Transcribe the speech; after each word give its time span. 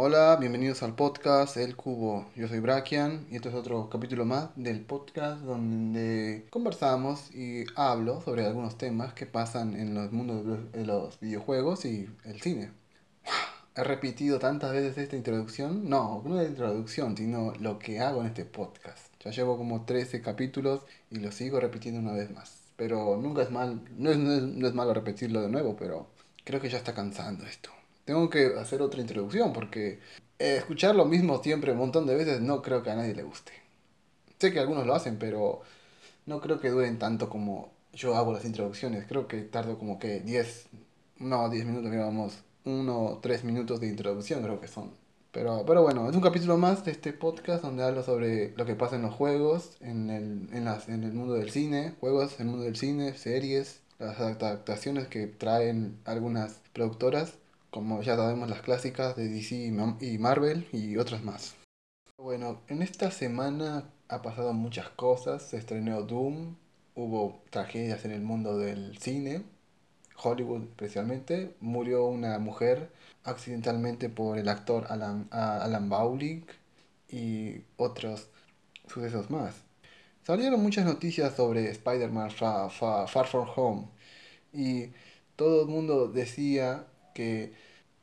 Hola, 0.00 0.36
bienvenidos 0.36 0.84
al 0.84 0.94
podcast 0.94 1.56
El 1.56 1.74
Cubo. 1.74 2.30
Yo 2.36 2.46
soy 2.46 2.60
Brakian 2.60 3.26
y 3.32 3.34
este 3.34 3.48
es 3.48 3.54
otro 3.56 3.90
capítulo 3.90 4.24
más 4.24 4.50
del 4.54 4.82
podcast 4.82 5.40
donde 5.42 6.46
conversamos 6.50 7.34
y 7.34 7.64
hablo 7.74 8.20
sobre 8.20 8.46
algunos 8.46 8.78
temas 8.78 9.12
que 9.12 9.26
pasan 9.26 9.74
en 9.74 9.94
los 9.94 10.12
mundos 10.12 10.70
de 10.70 10.86
los 10.86 11.18
videojuegos 11.18 11.84
y 11.84 12.08
el 12.24 12.40
cine. 12.40 12.70
He 13.74 13.82
repetido 13.82 14.38
tantas 14.38 14.70
veces 14.70 14.96
esta 14.98 15.16
introducción, 15.16 15.90
no, 15.90 16.22
no 16.24 16.36
la 16.36 16.44
introducción, 16.44 17.16
sino 17.16 17.52
lo 17.58 17.80
que 17.80 17.98
hago 17.98 18.20
en 18.20 18.28
este 18.28 18.44
podcast. 18.44 19.12
Ya 19.18 19.32
llevo 19.32 19.58
como 19.58 19.84
13 19.84 20.22
capítulos 20.22 20.82
y 21.10 21.16
lo 21.16 21.32
sigo 21.32 21.58
repitiendo 21.58 21.98
una 21.98 22.12
vez 22.12 22.30
más. 22.30 22.70
Pero 22.76 23.16
nunca 23.16 23.42
es 23.42 23.50
mal, 23.50 23.82
no 23.96 24.10
es, 24.10 24.16
no 24.16 24.68
es 24.68 24.74
malo 24.74 24.94
repetirlo 24.94 25.42
de 25.42 25.48
nuevo, 25.48 25.74
pero 25.76 26.06
creo 26.44 26.60
que 26.60 26.70
ya 26.70 26.78
está 26.78 26.94
cansando 26.94 27.44
esto 27.44 27.70
tengo 28.08 28.30
que 28.30 28.54
hacer 28.58 28.80
otra 28.80 29.02
introducción 29.02 29.52
porque 29.52 29.98
eh, 30.38 30.56
escuchar 30.56 30.94
lo 30.94 31.04
mismo 31.04 31.42
siempre 31.42 31.72
un 31.72 31.78
montón 31.78 32.06
de 32.06 32.14
veces 32.14 32.40
no 32.40 32.62
creo 32.62 32.82
que 32.82 32.88
a 32.90 32.94
nadie 32.96 33.14
le 33.14 33.22
guste. 33.22 33.52
Sé 34.38 34.50
que 34.50 34.60
algunos 34.60 34.86
lo 34.86 34.94
hacen, 34.94 35.18
pero 35.18 35.60
no 36.24 36.40
creo 36.40 36.58
que 36.58 36.70
duren 36.70 36.98
tanto 36.98 37.28
como 37.28 37.70
yo 37.92 38.16
hago 38.16 38.32
las 38.32 38.46
introducciones. 38.46 39.04
Creo 39.06 39.28
que 39.28 39.42
tardo 39.42 39.78
como 39.78 39.98
que 39.98 40.20
10, 40.20 40.68
no 41.18 41.50
10 41.50 41.66
minutos, 41.66 41.90
digamos, 41.90 42.38
1 42.64 42.98
o 42.98 43.18
3 43.18 43.44
minutos 43.44 43.78
de 43.78 43.88
introducción 43.88 44.42
creo 44.42 44.58
que 44.58 44.68
son. 44.68 44.90
Pero, 45.30 45.64
pero 45.66 45.82
bueno, 45.82 46.08
es 46.08 46.16
un 46.16 46.22
capítulo 46.22 46.56
más 46.56 46.86
de 46.86 46.92
este 46.92 47.12
podcast 47.12 47.62
donde 47.62 47.84
hablo 47.84 48.02
sobre 48.02 48.54
lo 48.56 48.64
que 48.64 48.74
pasa 48.74 48.96
en 48.96 49.02
los 49.02 49.12
juegos, 49.12 49.76
en 49.80 50.08
el, 50.08 50.48
en, 50.54 50.64
las, 50.64 50.88
en 50.88 51.04
el 51.04 51.12
mundo 51.12 51.34
del 51.34 51.50
cine, 51.50 51.92
juegos, 52.00 52.40
en 52.40 52.46
el 52.46 52.52
mundo 52.52 52.64
del 52.64 52.76
cine, 52.76 53.12
series, 53.18 53.82
las 53.98 54.18
adaptaciones 54.18 55.08
que 55.08 55.26
traen 55.26 55.98
algunas 56.06 56.62
productoras 56.72 57.34
como 57.70 58.02
ya 58.02 58.16
sabemos 58.16 58.48
las 58.48 58.62
clásicas 58.62 59.16
de 59.16 59.28
DC 59.28 59.72
y 60.00 60.18
Marvel 60.18 60.66
y 60.72 60.96
otras 60.96 61.22
más. 61.22 61.54
Bueno, 62.16 62.60
en 62.68 62.82
esta 62.82 63.10
semana 63.10 63.90
ha 64.08 64.22
pasado 64.22 64.52
muchas 64.52 64.88
cosas, 64.90 65.42
se 65.42 65.56
estrenó 65.56 66.02
Doom, 66.02 66.56
hubo 66.94 67.42
tragedias 67.50 68.04
en 68.04 68.12
el 68.12 68.22
mundo 68.22 68.58
del 68.58 68.98
cine, 68.98 69.44
Hollywood 70.20 70.62
especialmente, 70.64 71.54
murió 71.60 72.06
una 72.06 72.38
mujer 72.38 72.90
accidentalmente 73.22 74.08
por 74.08 74.38
el 74.38 74.48
actor 74.48 74.86
Alan, 74.88 75.28
Alan 75.30 75.88
y 77.08 77.62
otros 77.76 78.28
sucesos 78.88 79.30
más. 79.30 79.54
Salieron 80.24 80.60
muchas 80.60 80.84
noticias 80.84 81.36
sobre 81.36 81.70
Spider-Man 81.70 82.30
Far 82.30 83.26
From 83.26 83.48
Home 83.54 83.88
y 84.52 84.90
todo 85.36 85.62
el 85.62 85.68
mundo 85.68 86.08
decía 86.08 86.86
que 87.18 87.52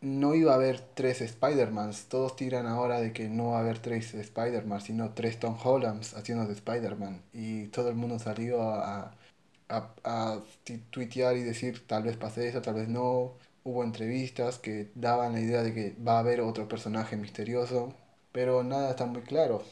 no 0.01 0.35
iba 0.35 0.51
a 0.51 0.55
haber 0.55 0.81
tres 0.93 1.21
Spider-Mans. 1.21 2.07
Todos 2.09 2.35
tiran 2.35 2.67
ahora 2.67 2.99
de 3.01 3.13
que 3.13 3.29
no 3.29 3.51
va 3.51 3.57
a 3.59 3.61
haber 3.61 3.79
tres 3.79 4.13
Spider-Man, 4.13 4.81
sino 4.81 5.13
tres 5.13 5.39
Tom 5.39 5.57
Hollands 5.63 6.15
haciendo 6.15 6.45
de 6.45 6.53
Spider-Man. 6.53 7.21
Y 7.33 7.67
todo 7.67 7.89
el 7.89 7.95
mundo 7.95 8.19
salió 8.19 8.61
a, 8.61 9.15
a, 9.69 9.93
a, 10.03 10.39
tuitear 10.91 11.37
y 11.37 11.43
decir 11.43 11.87
tal 11.87 12.03
vez 12.03 12.17
pase 12.17 12.47
eso, 12.49 12.61
tal 12.61 12.75
vez 12.75 12.89
no. 12.89 13.33
Hubo 13.63 13.83
entrevistas 13.83 14.59
que 14.59 14.91
daban 14.95 15.33
la 15.33 15.41
idea 15.41 15.63
de 15.63 15.73
que 15.73 15.95
va 16.05 16.17
a 16.17 16.19
haber 16.19 16.41
otro 16.41 16.67
personaje 16.67 17.15
misterioso, 17.17 17.93
pero 18.31 18.63
nada 18.63 18.91
está 18.91 19.05
muy 19.05 19.21
claro. 19.23 19.63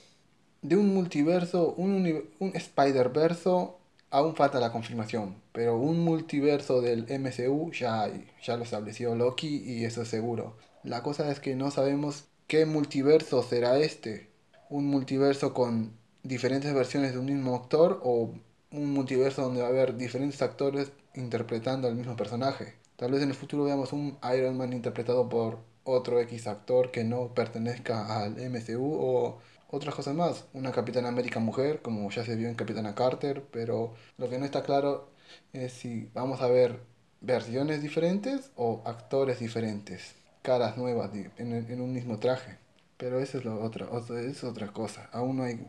De 0.61 0.77
un 0.77 0.93
multiverso, 0.93 1.73
un, 1.75 2.29
un 2.39 2.55
Spider-Verso 2.55 3.79
aún 4.13 4.35
falta 4.35 4.59
la 4.59 4.71
confirmación, 4.71 5.41
pero 5.51 5.75
un 5.75 6.03
multiverso 6.05 6.81
del 6.81 7.07
MCU 7.19 7.71
ya 7.71 8.11
ya 8.43 8.57
lo 8.57 8.63
estableció 8.63 9.15
Loki 9.15 9.63
y 9.65 9.85
eso 9.85 10.03
es 10.03 10.07
seguro. 10.07 10.55
La 10.83 11.01
cosa 11.01 11.31
es 11.31 11.39
que 11.39 11.55
no 11.55 11.71
sabemos 11.71 12.25
qué 12.45 12.67
multiverso 12.67 13.41
será 13.41 13.79
este. 13.79 14.29
Un 14.69 14.85
multiverso 14.85 15.55
con 15.55 15.93
diferentes 16.21 16.71
versiones 16.75 17.13
de 17.13 17.19
un 17.19 17.25
mismo 17.25 17.55
actor 17.55 18.01
o 18.03 18.29
un 18.71 18.93
multiverso 18.93 19.41
donde 19.41 19.61
va 19.61 19.67
a 19.67 19.71
haber 19.71 19.97
diferentes 19.97 20.43
actores 20.43 20.91
interpretando 21.15 21.87
al 21.87 21.95
mismo 21.95 22.15
personaje. 22.15 22.75
Tal 22.97 23.11
vez 23.11 23.23
en 23.23 23.29
el 23.29 23.35
futuro 23.35 23.63
veamos 23.63 23.93
un 23.93 24.19
Iron 24.35 24.57
Man 24.57 24.73
interpretado 24.73 25.27
por 25.27 25.57
otro 25.85 26.19
X 26.19 26.45
actor 26.45 26.91
que 26.91 27.03
no 27.03 27.33
pertenezca 27.33 28.21
al 28.21 28.33
MCU 28.33 28.93
o 28.93 29.39
otras 29.73 29.95
cosas 29.95 30.15
más. 30.15 30.45
Una 30.53 30.71
Capitana 30.71 31.09
América 31.09 31.39
mujer, 31.39 31.81
como 31.81 32.09
ya 32.11 32.23
se 32.23 32.35
vio 32.35 32.47
en 32.47 32.55
Capitana 32.55 32.93
Carter, 32.93 33.43
pero 33.51 33.95
lo 34.17 34.29
que 34.29 34.37
no 34.37 34.45
está 34.45 34.61
claro 34.61 35.09
es 35.51 35.73
si 35.73 36.09
vamos 36.13 36.41
a 36.41 36.47
ver 36.47 36.79
versiones 37.21 37.81
diferentes 37.81 38.51
o 38.55 38.83
actores 38.85 39.39
diferentes, 39.39 40.15
caras 40.43 40.77
nuevas 40.77 41.09
en, 41.37 41.81
un 41.81 41.91
mismo 41.91 42.19
traje. 42.19 42.57
Pero 42.97 43.19
eso 43.19 43.39
es 43.39 43.45
lo 43.45 43.61
otro, 43.63 43.89
es 44.15 44.43
otra 44.43 44.67
cosa. 44.67 45.09
Aún 45.11 45.37
no 45.37 45.43
hay, 45.43 45.65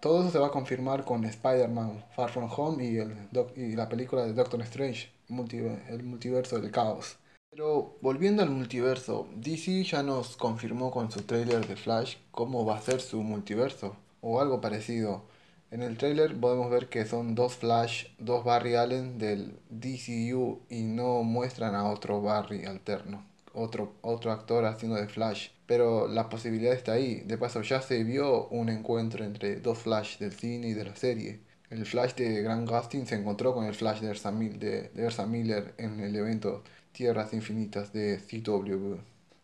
todo 0.00 0.22
eso 0.22 0.32
se 0.32 0.38
va 0.40 0.48
a 0.48 0.50
confirmar 0.50 1.04
con 1.04 1.24
Spider-Man 1.24 2.04
Far 2.16 2.30
From 2.30 2.50
Home 2.56 2.84
y, 2.84 2.98
el, 2.98 3.14
y 3.54 3.76
la 3.76 3.88
película 3.88 4.24
de 4.24 4.32
Doctor 4.32 4.60
Strange, 4.62 5.10
el 5.28 6.02
multiverso 6.02 6.58
del 6.58 6.72
caos. 6.72 7.18
Pero 7.50 7.96
volviendo 8.02 8.42
al 8.42 8.50
multiverso, 8.50 9.26
DC 9.36 9.82
ya 9.84 10.02
nos 10.02 10.36
confirmó 10.36 10.90
con 10.90 11.10
su 11.10 11.22
trailer 11.22 11.66
de 11.66 11.76
Flash 11.76 12.16
cómo 12.30 12.64
va 12.64 12.76
a 12.76 12.82
ser 12.82 13.00
su 13.00 13.22
multiverso, 13.22 13.96
o 14.20 14.40
algo 14.40 14.60
parecido. 14.60 15.24
En 15.70 15.82
el 15.82 15.96
trailer 15.98 16.38
podemos 16.38 16.70
ver 16.70 16.88
que 16.88 17.06
son 17.06 17.34
dos 17.34 17.56
Flash, 17.56 18.06
dos 18.18 18.44
Barry 18.44 18.74
Allen 18.74 19.18
del 19.18 19.58
DCU 19.70 20.60
y 20.68 20.82
no 20.82 21.22
muestran 21.22 21.74
a 21.74 21.90
otro 21.90 22.22
Barry 22.22 22.64
alterno, 22.64 23.26
otro, 23.54 23.94
otro 24.02 24.30
actor 24.32 24.64
haciendo 24.66 24.96
de 24.96 25.08
Flash. 25.08 25.48
Pero 25.66 26.06
la 26.06 26.28
posibilidad 26.28 26.72
está 26.72 26.92
ahí. 26.92 27.20
De 27.26 27.38
paso 27.38 27.62
ya 27.62 27.82
se 27.82 28.04
vio 28.04 28.48
un 28.48 28.68
encuentro 28.68 29.24
entre 29.24 29.56
dos 29.56 29.78
Flash 29.78 30.18
del 30.18 30.32
cine 30.32 30.68
y 30.68 30.74
de 30.74 30.84
la 30.84 30.96
serie. 30.96 31.40
El 31.70 31.84
Flash 31.84 32.14
de 32.14 32.42
Grant 32.42 32.68
Gustin 32.68 33.06
se 33.06 33.16
encontró 33.16 33.52
con 33.52 33.66
el 33.66 33.74
Flash 33.74 34.00
de 34.00 34.08
Ersa, 34.08 34.32
de, 34.32 34.90
de 34.94 35.26
Miller 35.26 35.74
en 35.76 36.00
el 36.00 36.16
evento 36.16 36.62
Tierras 36.98 37.32
Infinitas 37.32 37.92
de 37.92 38.18
CW. 38.18 38.96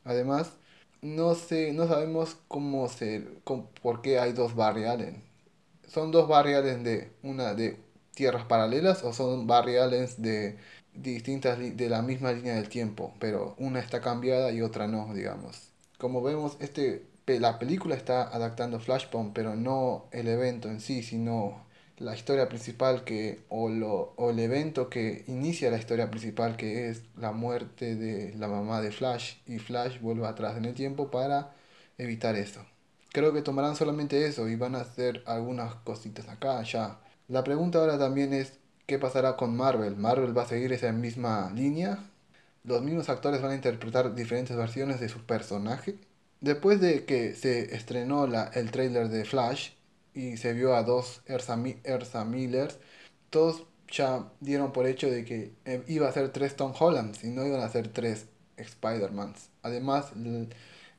Además, 0.03 0.51
no, 1.03 1.37
sé, 1.37 1.73
no 1.73 1.87
sabemos 1.87 2.37
cómo 2.49 2.89
se, 2.89 3.21
por 3.81 4.03
qué 4.03 4.19
hay 4.19 4.33
dos 4.33 4.57
Barry 4.57 4.87
Allen. 4.87 5.23
¿Son 5.87 6.11
dos 6.11 6.27
Barry 6.27 6.55
Allen 6.55 6.83
de 6.83 7.13
una 7.23 7.55
de 7.55 7.77
tierras 8.13 8.45
paralelas 8.47 9.05
o 9.05 9.13
son 9.13 9.47
Barry 9.47 9.77
Allen 9.77 10.09
de 10.19 10.59
distintas 10.95 11.57
de 11.61 11.89
la 11.89 12.03
misma 12.03 12.33
línea 12.33 12.57
del 12.57 12.69
tiempo, 12.69 13.15
pero 13.21 13.55
una 13.59 13.79
está 13.79 14.01
cambiada 14.01 14.51
y 14.51 14.61
otra 14.61 14.89
no, 14.89 15.15
digamos. 15.15 15.71
Como 15.99 16.23
vemos, 16.23 16.57
este 16.59 17.07
la 17.27 17.61
película 17.61 17.95
está 17.95 18.25
adaptando 18.35 18.81
Flashpoint, 18.81 19.33
pero 19.33 19.55
no 19.55 20.07
el 20.11 20.27
evento 20.27 20.69
en 20.69 20.81
sí, 20.81 21.05
sino 21.05 21.65
la 21.99 22.15
historia 22.15 22.49
principal 22.49 23.05
que 23.05 23.45
o, 23.49 23.69
lo, 23.69 24.15
o 24.17 24.31
el 24.31 24.39
evento 24.41 24.89
que 24.91 25.25
inicia 25.29 25.71
la 25.71 25.79
historia 25.79 26.11
principal 26.11 26.57
que 26.57 26.89
es 26.89 27.03
la 27.17 27.33
muerte 27.33 27.95
de 27.97 28.35
la 28.37 28.49
mamá 28.49 28.81
de 28.81 28.91
Flash 28.91 29.37
y 29.47 29.59
Flash 29.59 30.01
vuelve 30.01 30.27
atrás 30.27 30.57
en 30.57 30.65
el 30.65 30.75
tiempo 30.75 31.11
para 31.11 31.55
evitar 31.99 32.37
eso. 32.37 32.65
Creo 33.13 33.33
que 33.33 33.43
tomarán 33.43 33.77
solamente 33.77 34.27
eso 34.27 34.49
y 34.49 34.57
van 34.57 34.75
a 34.75 34.81
hacer 34.81 35.23
algunas 35.27 35.75
cositas 35.77 36.29
acá, 36.29 36.63
ya. 36.63 36.99
La 37.29 37.45
pregunta 37.45 37.79
ahora 37.79 37.99
también 37.99 38.33
es 38.33 38.55
qué 38.87 38.99
pasará 38.99 39.37
con 39.37 39.57
Marvel. 39.57 39.97
¿Marvel 39.97 40.37
va 40.37 40.43
a 40.43 40.49
seguir 40.49 40.73
esa 40.73 40.91
misma 40.93 41.53
línea? 41.55 41.99
¿Los 42.65 42.83
mismos 42.83 43.09
actores 43.09 43.41
van 43.41 43.53
a 43.53 43.55
interpretar 43.55 44.15
diferentes 44.15 44.57
versiones 44.57 44.99
de 45.01 45.09
su 45.09 45.21
personaje? 45.25 45.97
Después 46.41 46.81
de 46.81 47.05
que 47.05 47.35
se 47.35 47.75
estrenó 47.75 48.27
la, 48.27 48.51
el 48.55 48.71
trailer 48.73 49.09
de 49.09 49.25
Flash, 49.25 49.71
y 50.15 50.37
se 50.37 50.53
vio 50.53 50.75
a 50.75 50.83
dos 50.83 51.23
Ersa, 51.27 51.59
Ersa 51.85 52.25
Millers, 52.25 52.79
todos 53.31 53.67
ya 53.89 54.31
dieron 54.41 54.73
por 54.73 54.87
hecho 54.87 55.11
de 55.11 55.25
que 55.25 55.55
eh, 55.65 55.85
iba 55.89 56.09
a 56.09 56.13
ser 56.13 56.31
tres 56.31 56.57
Tom 56.57 56.73
Hollands 56.79 57.25
y 57.25 57.29
no 57.29 57.45
iban 57.47 57.61
a 57.61 57.69
ser 57.69 57.89
tres 57.89 58.27
Spider-Mans. 58.57 59.51
Además, 59.63 60.13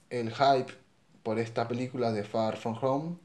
el, 0.10 0.32
hype 0.32 0.74
por 1.24 1.40
esta 1.40 1.68
película 1.68 2.12
de 2.12 2.24
Far 2.24 2.58
From 2.58 2.78
Home 2.82 3.18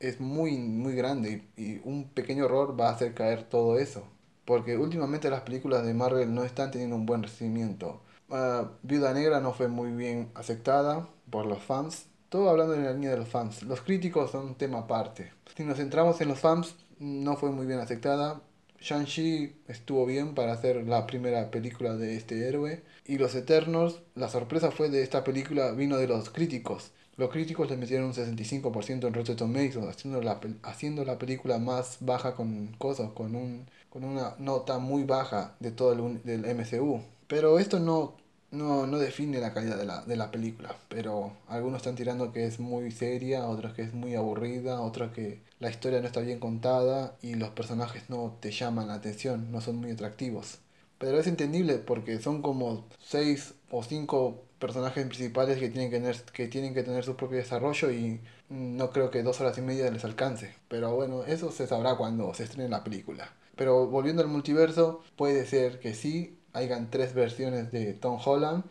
es 0.00 0.20
muy, 0.20 0.58
muy 0.58 0.94
grande 0.94 1.48
y, 1.56 1.80
un 1.84 2.08
pequeño 2.08 2.46
error 2.46 2.78
va 2.78 2.88
a 2.88 2.92
hacer 2.92 3.14
caer 3.14 3.44
todo 3.44 3.78
eso. 3.78 4.06
Porque 4.44 4.76
últimamente 4.76 5.30
las 5.30 5.40
películas 5.42 5.84
de 5.86 5.94
Marvel 5.94 6.34
no 6.34 6.44
están 6.44 6.70
teniendo 6.70 6.96
un 6.96 7.06
buen 7.06 7.22
recibimiento. 7.22 8.02
Uh, 8.28 8.68
Viuda 8.82 9.14
Negra 9.14 9.40
no 9.40 9.52
fue 9.52 9.68
muy 9.68 9.92
bien 9.92 10.30
aceptada 10.34 11.08
por 11.30 11.46
los 11.46 11.62
fans 11.62 12.06
todo 12.34 12.50
hablando 12.50 12.74
en 12.74 12.84
la 12.84 12.92
línea 12.92 13.10
de 13.10 13.18
los 13.18 13.28
fans. 13.28 13.62
Los 13.62 13.82
críticos 13.82 14.32
son 14.32 14.46
un 14.46 14.54
tema 14.56 14.80
aparte. 14.80 15.30
Si 15.56 15.62
nos 15.62 15.76
centramos 15.76 16.20
en 16.20 16.26
los 16.26 16.40
fans, 16.40 16.74
no 16.98 17.36
fue 17.36 17.52
muy 17.52 17.64
bien 17.64 17.78
aceptada. 17.78 18.42
Shang-Chi 18.80 19.54
estuvo 19.68 20.04
bien 20.04 20.34
para 20.34 20.52
hacer 20.52 20.84
la 20.84 21.06
primera 21.06 21.52
película 21.52 21.94
de 21.94 22.16
este 22.16 22.48
héroe. 22.48 22.82
Y 23.06 23.18
Los 23.18 23.36
Eternos, 23.36 24.02
la 24.16 24.28
sorpresa 24.28 24.72
fue 24.72 24.88
de 24.90 25.04
esta 25.04 25.22
película 25.22 25.70
vino 25.70 25.96
de 25.96 26.08
los 26.08 26.28
críticos. 26.28 26.90
Los 27.16 27.30
críticos 27.30 27.70
le 27.70 27.76
metieron 27.76 28.06
un 28.06 28.14
65% 28.14 29.06
en 29.06 29.14
Rotten 29.14 29.36
Tomatoes, 29.36 29.88
haciendo 29.88 30.20
la, 30.20 30.40
haciendo 30.64 31.04
la 31.04 31.20
película 31.20 31.60
más 31.60 31.98
baja 32.00 32.34
con 32.34 32.74
cosas, 32.78 33.12
con, 33.12 33.36
un, 33.36 33.66
con 33.90 34.02
una 34.02 34.34
nota 34.40 34.78
muy 34.80 35.04
baja 35.04 35.54
de 35.60 35.70
todo 35.70 35.92
el 35.92 36.20
del 36.24 36.52
MCU. 36.56 37.00
Pero 37.28 37.60
esto 37.60 37.78
no 37.78 38.16
no, 38.54 38.86
no 38.86 38.98
define 38.98 39.40
la 39.40 39.52
calidad 39.52 39.76
de 39.76 39.84
la, 39.84 40.02
de 40.02 40.16
la 40.16 40.30
película, 40.30 40.76
pero 40.88 41.32
algunos 41.48 41.78
están 41.78 41.96
tirando 41.96 42.32
que 42.32 42.46
es 42.46 42.60
muy 42.60 42.90
seria, 42.90 43.46
otros 43.46 43.74
que 43.74 43.82
es 43.82 43.94
muy 43.94 44.14
aburrida, 44.14 44.80
otros 44.80 45.12
que 45.12 45.40
la 45.60 45.70
historia 45.70 46.00
no 46.00 46.06
está 46.06 46.20
bien 46.20 46.40
contada 46.40 47.16
y 47.22 47.34
los 47.34 47.50
personajes 47.50 48.08
no 48.10 48.36
te 48.40 48.50
llaman 48.50 48.88
la 48.88 48.94
atención, 48.94 49.50
no 49.52 49.60
son 49.60 49.76
muy 49.76 49.90
atractivos. 49.90 50.58
Pero 50.98 51.18
es 51.18 51.26
entendible 51.26 51.74
porque 51.78 52.20
son 52.20 52.42
como 52.42 52.86
seis 52.98 53.54
o 53.70 53.82
cinco 53.82 54.44
personajes 54.58 55.06
principales 55.06 55.58
que 55.58 55.68
tienen 55.68 55.90
que 55.90 55.98
tener, 55.98 56.16
que 56.32 56.48
tienen 56.48 56.74
que 56.74 56.82
tener 56.82 57.04
su 57.04 57.16
propio 57.16 57.38
desarrollo 57.38 57.90
y 57.90 58.20
no 58.48 58.90
creo 58.90 59.10
que 59.10 59.22
dos 59.22 59.40
horas 59.40 59.58
y 59.58 59.62
media 59.62 59.90
les 59.90 60.04
alcance. 60.04 60.54
Pero 60.68 60.94
bueno, 60.94 61.24
eso 61.24 61.50
se 61.52 61.66
sabrá 61.66 61.96
cuando 61.96 62.32
se 62.34 62.44
estrene 62.44 62.68
la 62.68 62.84
película. 62.84 63.32
Pero 63.56 63.86
volviendo 63.86 64.22
al 64.22 64.28
multiverso, 64.28 65.02
puede 65.16 65.46
ser 65.46 65.80
que 65.80 65.94
sí, 65.94 66.33
hayan 66.54 66.90
tres 66.90 67.14
versiones 67.14 67.70
de 67.70 67.92
Tom 67.92 68.18
Holland 68.24 68.64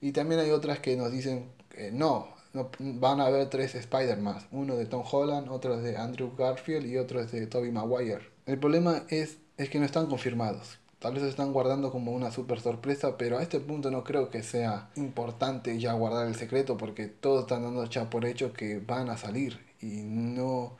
y 0.00 0.12
también 0.12 0.40
hay 0.40 0.50
otras 0.50 0.80
que 0.80 0.96
nos 0.96 1.12
dicen 1.12 1.50
que 1.70 1.92
no, 1.92 2.28
no 2.52 2.70
van 2.78 3.20
a 3.20 3.26
haber 3.26 3.48
tres 3.48 3.74
Spider-Man, 3.74 4.38
uno 4.50 4.76
de 4.76 4.86
Tom 4.86 5.04
Holland, 5.10 5.48
otro 5.48 5.76
de 5.76 5.96
Andrew 5.96 6.34
Garfield 6.36 6.86
y 6.86 6.96
otro 6.96 7.24
de 7.24 7.46
Tobey 7.46 7.70
Maguire. 7.70 8.28
El 8.46 8.58
problema 8.58 9.04
es, 9.08 9.38
es 9.56 9.70
que 9.70 9.78
no 9.78 9.84
están 9.84 10.06
confirmados. 10.06 10.78
Tal 10.98 11.12
vez 11.12 11.22
se 11.22 11.28
están 11.28 11.52
guardando 11.52 11.92
como 11.92 12.12
una 12.12 12.30
super 12.30 12.60
sorpresa, 12.60 13.18
pero 13.18 13.38
a 13.38 13.42
este 13.42 13.60
punto 13.60 13.90
no 13.90 14.02
creo 14.02 14.30
que 14.30 14.42
sea 14.42 14.88
importante 14.96 15.78
ya 15.78 15.92
guardar 15.92 16.26
el 16.26 16.34
secreto 16.34 16.76
porque 16.76 17.06
todos 17.06 17.42
están 17.42 17.62
dando 17.62 17.84
ya 17.84 18.08
por 18.08 18.24
hecho 18.24 18.52
que 18.52 18.78
van 18.78 19.10
a 19.10 19.18
salir 19.18 19.60
y 19.80 20.02
no 20.02 20.76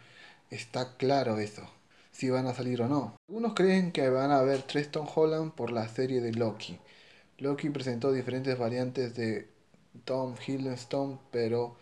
está 0.50 0.96
claro 0.96 1.38
eso 1.38 1.68
si 2.16 2.30
van 2.30 2.46
a 2.46 2.54
salir 2.54 2.80
o 2.80 2.88
no. 2.88 3.16
Algunos 3.28 3.52
creen 3.52 3.92
que 3.92 4.08
van 4.08 4.30
a 4.30 4.38
haber 4.38 4.62
tres 4.62 4.90
Tom 4.90 5.06
Holland 5.14 5.52
por 5.52 5.70
la 5.70 5.86
serie 5.88 6.22
de 6.22 6.32
Loki. 6.32 6.78
Loki 7.38 7.68
presentó 7.68 8.10
diferentes 8.10 8.58
variantes 8.58 9.14
de 9.14 9.48
Tom 10.04 10.34
Hiddleston, 10.34 11.20
pero, 11.30 11.76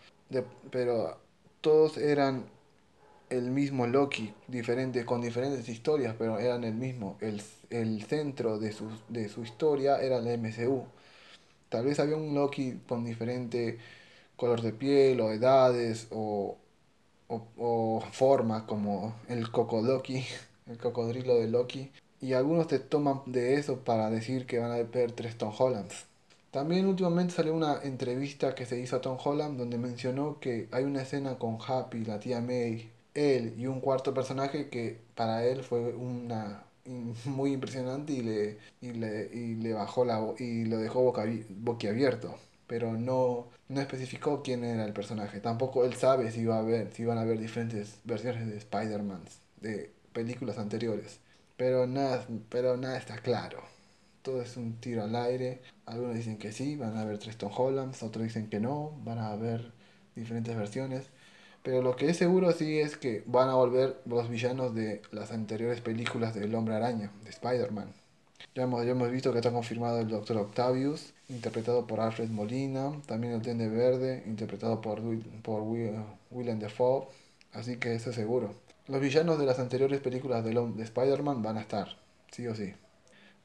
pero 0.71 1.17
todos 1.61 1.97
eran 1.97 2.45
el 3.29 3.49
mismo 3.49 3.87
Loki, 3.87 4.33
diferente, 4.47 5.05
con 5.05 5.21
diferentes 5.21 5.69
historias, 5.69 6.15
pero 6.19 6.37
eran 6.37 6.65
el 6.65 6.75
mismo. 6.75 7.17
El, 7.21 7.41
el 7.69 8.03
centro 8.03 8.59
de 8.59 8.73
su, 8.73 8.89
de 9.07 9.29
su 9.29 9.41
historia 9.43 10.01
era 10.01 10.17
el 10.17 10.27
MCU. 10.27 10.83
Tal 11.69 11.85
vez 11.85 11.99
había 11.99 12.17
un 12.17 12.35
Loki 12.35 12.81
con 12.87 13.05
diferente 13.05 13.77
color 14.35 14.61
de 14.61 14.73
piel 14.73 15.21
o 15.21 15.31
edades 15.31 16.07
o, 16.11 16.57
o, 17.27 17.43
o 17.57 18.01
formas 18.11 18.63
como 18.63 19.15
el 19.27 19.47
el 20.67 20.77
cocodrilo 20.77 21.35
de 21.35 21.47
Loki. 21.47 21.91
Y 22.21 22.33
algunos 22.33 22.67
te 22.67 22.79
toman 22.79 23.21
de 23.25 23.55
eso 23.55 23.79
para 23.79 24.09
decir 24.09 24.45
que 24.45 24.59
van 24.59 24.71
a 24.71 24.81
ver 24.83 25.11
tres 25.11 25.37
Tom 25.37 25.53
Hollands. 25.57 26.05
También 26.51 26.87
últimamente 26.87 27.33
salió 27.33 27.53
una 27.53 27.81
entrevista 27.83 28.55
que 28.55 28.65
se 28.65 28.79
hizo 28.79 28.95
a 28.95 29.01
Tom 29.01 29.17
Holland 29.23 29.57
donde 29.57 29.77
mencionó 29.77 30.39
que 30.39 30.67
hay 30.71 30.85
una 30.85 31.01
escena 31.01 31.37
con 31.37 31.57
Happy, 31.65 32.05
la 32.05 32.19
tía 32.19 32.41
May, 32.41 32.89
él 33.13 33.53
y 33.57 33.67
un 33.67 33.81
cuarto 33.81 34.13
personaje 34.13 34.69
que 34.69 34.97
para 35.15 35.45
él 35.45 35.63
fue 35.63 35.93
una 35.93 36.63
muy 37.25 37.53
impresionante 37.53 38.13
y 38.13 38.21
le, 38.21 38.57
y 38.81 38.93
le, 38.93 39.29
y 39.33 39.55
le 39.55 39.73
bajó 39.73 40.05
la 40.05 40.21
y 40.39 40.65
lo 40.65 40.77
dejó 40.77 41.01
boca, 41.03 41.25
boquiabierto 41.49 42.35
pero 42.67 42.93
no, 42.93 43.49
no 43.69 43.81
especificó 43.81 44.41
quién 44.43 44.63
era 44.63 44.85
el 44.85 44.93
personaje. 44.93 45.39
Tampoco 45.39 45.85
él 45.85 45.93
sabe 45.95 46.31
si, 46.31 46.45
va 46.45 46.57
a 46.57 46.59
haber, 46.59 46.93
si 46.93 47.05
van 47.05 47.17
a 47.17 47.21
haber 47.21 47.39
diferentes 47.39 47.99
versiones 48.03 48.47
de 48.47 48.57
Spider-Man 48.57 49.21
de 49.61 49.91
películas 50.13 50.57
anteriores. 50.57 51.19
Pero 51.57 51.87
nada, 51.87 52.25
pero 52.49 52.77
nada 52.77 52.97
está 52.97 53.17
claro. 53.17 53.63
Todo 54.21 54.41
es 54.41 54.57
un 54.57 54.79
tiro 54.79 55.03
al 55.03 55.15
aire. 55.15 55.61
Algunos 55.85 56.15
dicen 56.15 56.37
que 56.37 56.51
sí, 56.51 56.75
van 56.75 56.97
a 56.97 57.01
haber 57.01 57.19
tres 57.19 57.37
Tom 57.37 57.51
Hollands, 57.55 58.03
otros 58.03 58.23
dicen 58.25 58.49
que 58.49 58.59
no, 58.59 58.91
van 59.03 59.19
a 59.19 59.31
haber 59.31 59.71
diferentes 60.15 60.55
versiones. 60.55 61.09
Pero 61.63 61.81
lo 61.81 61.95
que 61.95 62.09
es 62.09 62.17
seguro 62.17 62.51
sí 62.51 62.79
es 62.79 62.97
que 62.97 63.23
van 63.25 63.49
a 63.49 63.55
volver 63.55 64.01
los 64.05 64.29
villanos 64.29 64.75
de 64.75 65.01
las 65.11 65.31
anteriores 65.31 65.81
películas 65.81 66.35
del 66.35 66.53
Hombre 66.55 66.75
Araña, 66.75 67.11
de 67.23 67.29
Spider-Man. 67.31 67.93
Ya 68.55 68.63
hemos, 68.63 68.85
ya 68.85 68.91
hemos 68.91 69.11
visto 69.11 69.31
que 69.33 69.39
está 69.39 69.51
confirmado 69.51 69.99
el 69.99 70.07
Doctor 70.07 70.37
Octavius, 70.37 71.13
interpretado 71.27 71.85
por 71.85 71.99
Alfred 71.99 72.29
Molina, 72.29 72.93
también 73.05 73.33
el 73.33 73.41
Tende 73.41 73.67
Verde, 73.67 74.23
interpretado 74.25 74.79
por, 74.79 75.01
por 75.41 75.61
Willem 75.61 76.59
Dafoe, 76.59 77.07
así 77.51 77.75
que 77.77 77.93
eso 77.95 78.11
es 78.11 78.15
seguro. 78.15 78.55
Los 78.87 79.01
villanos 79.01 79.39
de 79.39 79.45
las 79.45 79.59
anteriores 79.59 79.99
películas 79.99 80.45
de, 80.45 80.53
de 80.53 80.83
Spider-Man 80.83 81.41
van 81.43 81.57
a 81.57 81.61
estar, 81.61 81.97
sí 82.31 82.47
o 82.47 82.55
sí. 82.55 82.73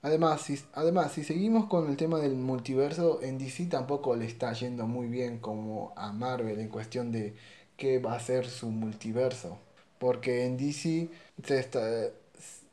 Además 0.02 0.42
si, 0.42 0.58
además, 0.74 1.12
si 1.12 1.24
seguimos 1.24 1.66
con 1.66 1.90
el 1.90 1.96
tema 1.96 2.18
del 2.20 2.36
multiverso, 2.36 3.20
en 3.22 3.38
DC 3.38 3.66
tampoco 3.66 4.16
le 4.16 4.26
está 4.26 4.52
yendo 4.52 4.86
muy 4.86 5.08
bien 5.08 5.38
como 5.38 5.92
a 5.96 6.12
Marvel 6.12 6.58
en 6.60 6.68
cuestión 6.68 7.12
de 7.12 7.34
qué 7.76 7.98
va 7.98 8.14
a 8.14 8.20
ser 8.20 8.48
su 8.48 8.70
multiverso. 8.70 9.58
Porque 9.98 10.46
en 10.46 10.56
DC 10.56 11.10
se 11.44 11.58
está, 11.58 11.80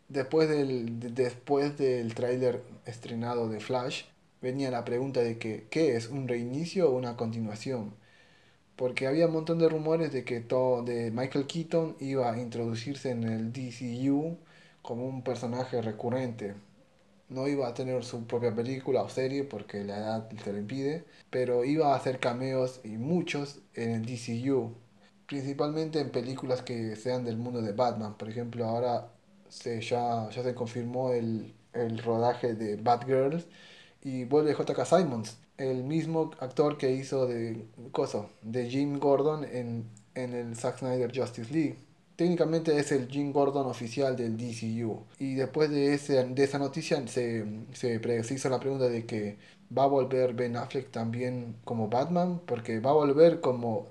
después 0.09 0.49
del, 0.49 0.99
después 1.13 1.77
del 1.77 2.13
tráiler 2.15 2.63
estrenado 2.85 3.49
de 3.49 3.59
Flash, 3.59 4.03
venía 4.41 4.71
la 4.71 4.85
pregunta 4.85 5.21
de 5.21 5.37
que, 5.37 5.67
¿qué 5.69 5.95
es? 5.95 6.09
¿Un 6.09 6.27
reinicio 6.27 6.89
o 6.89 6.97
una 6.97 7.17
continuación? 7.17 7.93
Porque 8.75 9.07
había 9.07 9.27
un 9.27 9.33
montón 9.33 9.59
de 9.59 9.69
rumores 9.69 10.11
de 10.13 10.23
que 10.23 10.39
todo, 10.41 10.83
de 10.83 11.11
Michael 11.11 11.47
Keaton 11.47 11.97
iba 11.99 12.31
a 12.31 12.39
introducirse 12.39 13.11
en 13.11 13.23
el 13.23 13.51
DCU 13.51 14.37
como 14.81 15.05
un 15.07 15.23
personaje 15.23 15.81
recurrente. 15.81 16.55
No 17.29 17.47
iba 17.47 17.67
a 17.67 17.73
tener 17.73 18.03
su 18.05 18.25
propia 18.25 18.55
película 18.55 19.01
o 19.03 19.09
serie 19.09 19.43
porque 19.43 19.83
la 19.83 19.97
edad 19.97 20.29
se 20.43 20.53
lo 20.53 20.59
impide, 20.59 21.05
pero 21.29 21.65
iba 21.65 21.93
a 21.93 21.97
hacer 21.97 22.19
cameos 22.19 22.79
y 22.83 22.97
muchos 22.97 23.59
en 23.73 23.91
el 23.91 24.05
DCU, 24.05 24.73
principalmente 25.25 25.99
en 25.99 26.11
películas 26.11 26.61
que 26.61 26.95
sean 26.95 27.25
del 27.25 27.37
mundo 27.37 27.61
de 27.61 27.73
Batman. 27.73 28.17
Por 28.17 28.29
ejemplo, 28.29 28.65
ahora 28.65 29.11
se, 29.49 29.81
ya, 29.81 30.29
ya 30.29 30.43
se 30.43 30.53
confirmó 30.55 31.11
el, 31.13 31.53
el 31.73 31.97
rodaje 31.99 32.53
de 32.55 32.75
Batgirl 32.77 33.43
y 34.01 34.25
vuelve 34.25 34.53
J.K. 34.53 34.85
Simons, 34.85 35.37
el 35.57 35.83
mismo 35.83 36.31
actor 36.39 36.77
que 36.77 36.91
hizo 36.91 37.27
de, 37.27 37.67
coso, 37.91 38.29
de 38.41 38.69
Jim 38.69 38.99
Gordon 38.99 39.43
en, 39.45 39.89
en 40.15 40.33
el 40.33 40.55
Zack 40.55 40.79
Snyder 40.79 41.11
Justice 41.15 41.51
League. 41.53 41.77
Técnicamente 42.15 42.77
es 42.79 42.91
el 42.91 43.07
Jim 43.07 43.31
Gordon 43.31 43.67
oficial 43.67 44.15
del 44.15 44.37
DCU. 44.37 45.05
Y 45.19 45.35
después 45.35 45.69
de, 45.69 45.93
ese, 45.93 46.23
de 46.23 46.43
esa 46.43 46.57
noticia 46.59 47.05
se, 47.07 47.45
se, 47.73 48.23
se 48.23 48.33
hizo 48.33 48.49
la 48.49 48.59
pregunta 48.59 48.87
de 48.89 49.05
que 49.05 49.37
va 49.75 49.83
a 49.83 49.87
volver 49.87 50.33
Ben 50.33 50.55
Affleck 50.57 50.91
también 50.91 51.57
como 51.63 51.89
Batman, 51.89 52.41
porque 52.45 52.79
va 52.79 52.91
a 52.91 52.93
volver 52.93 53.39
como 53.41 53.87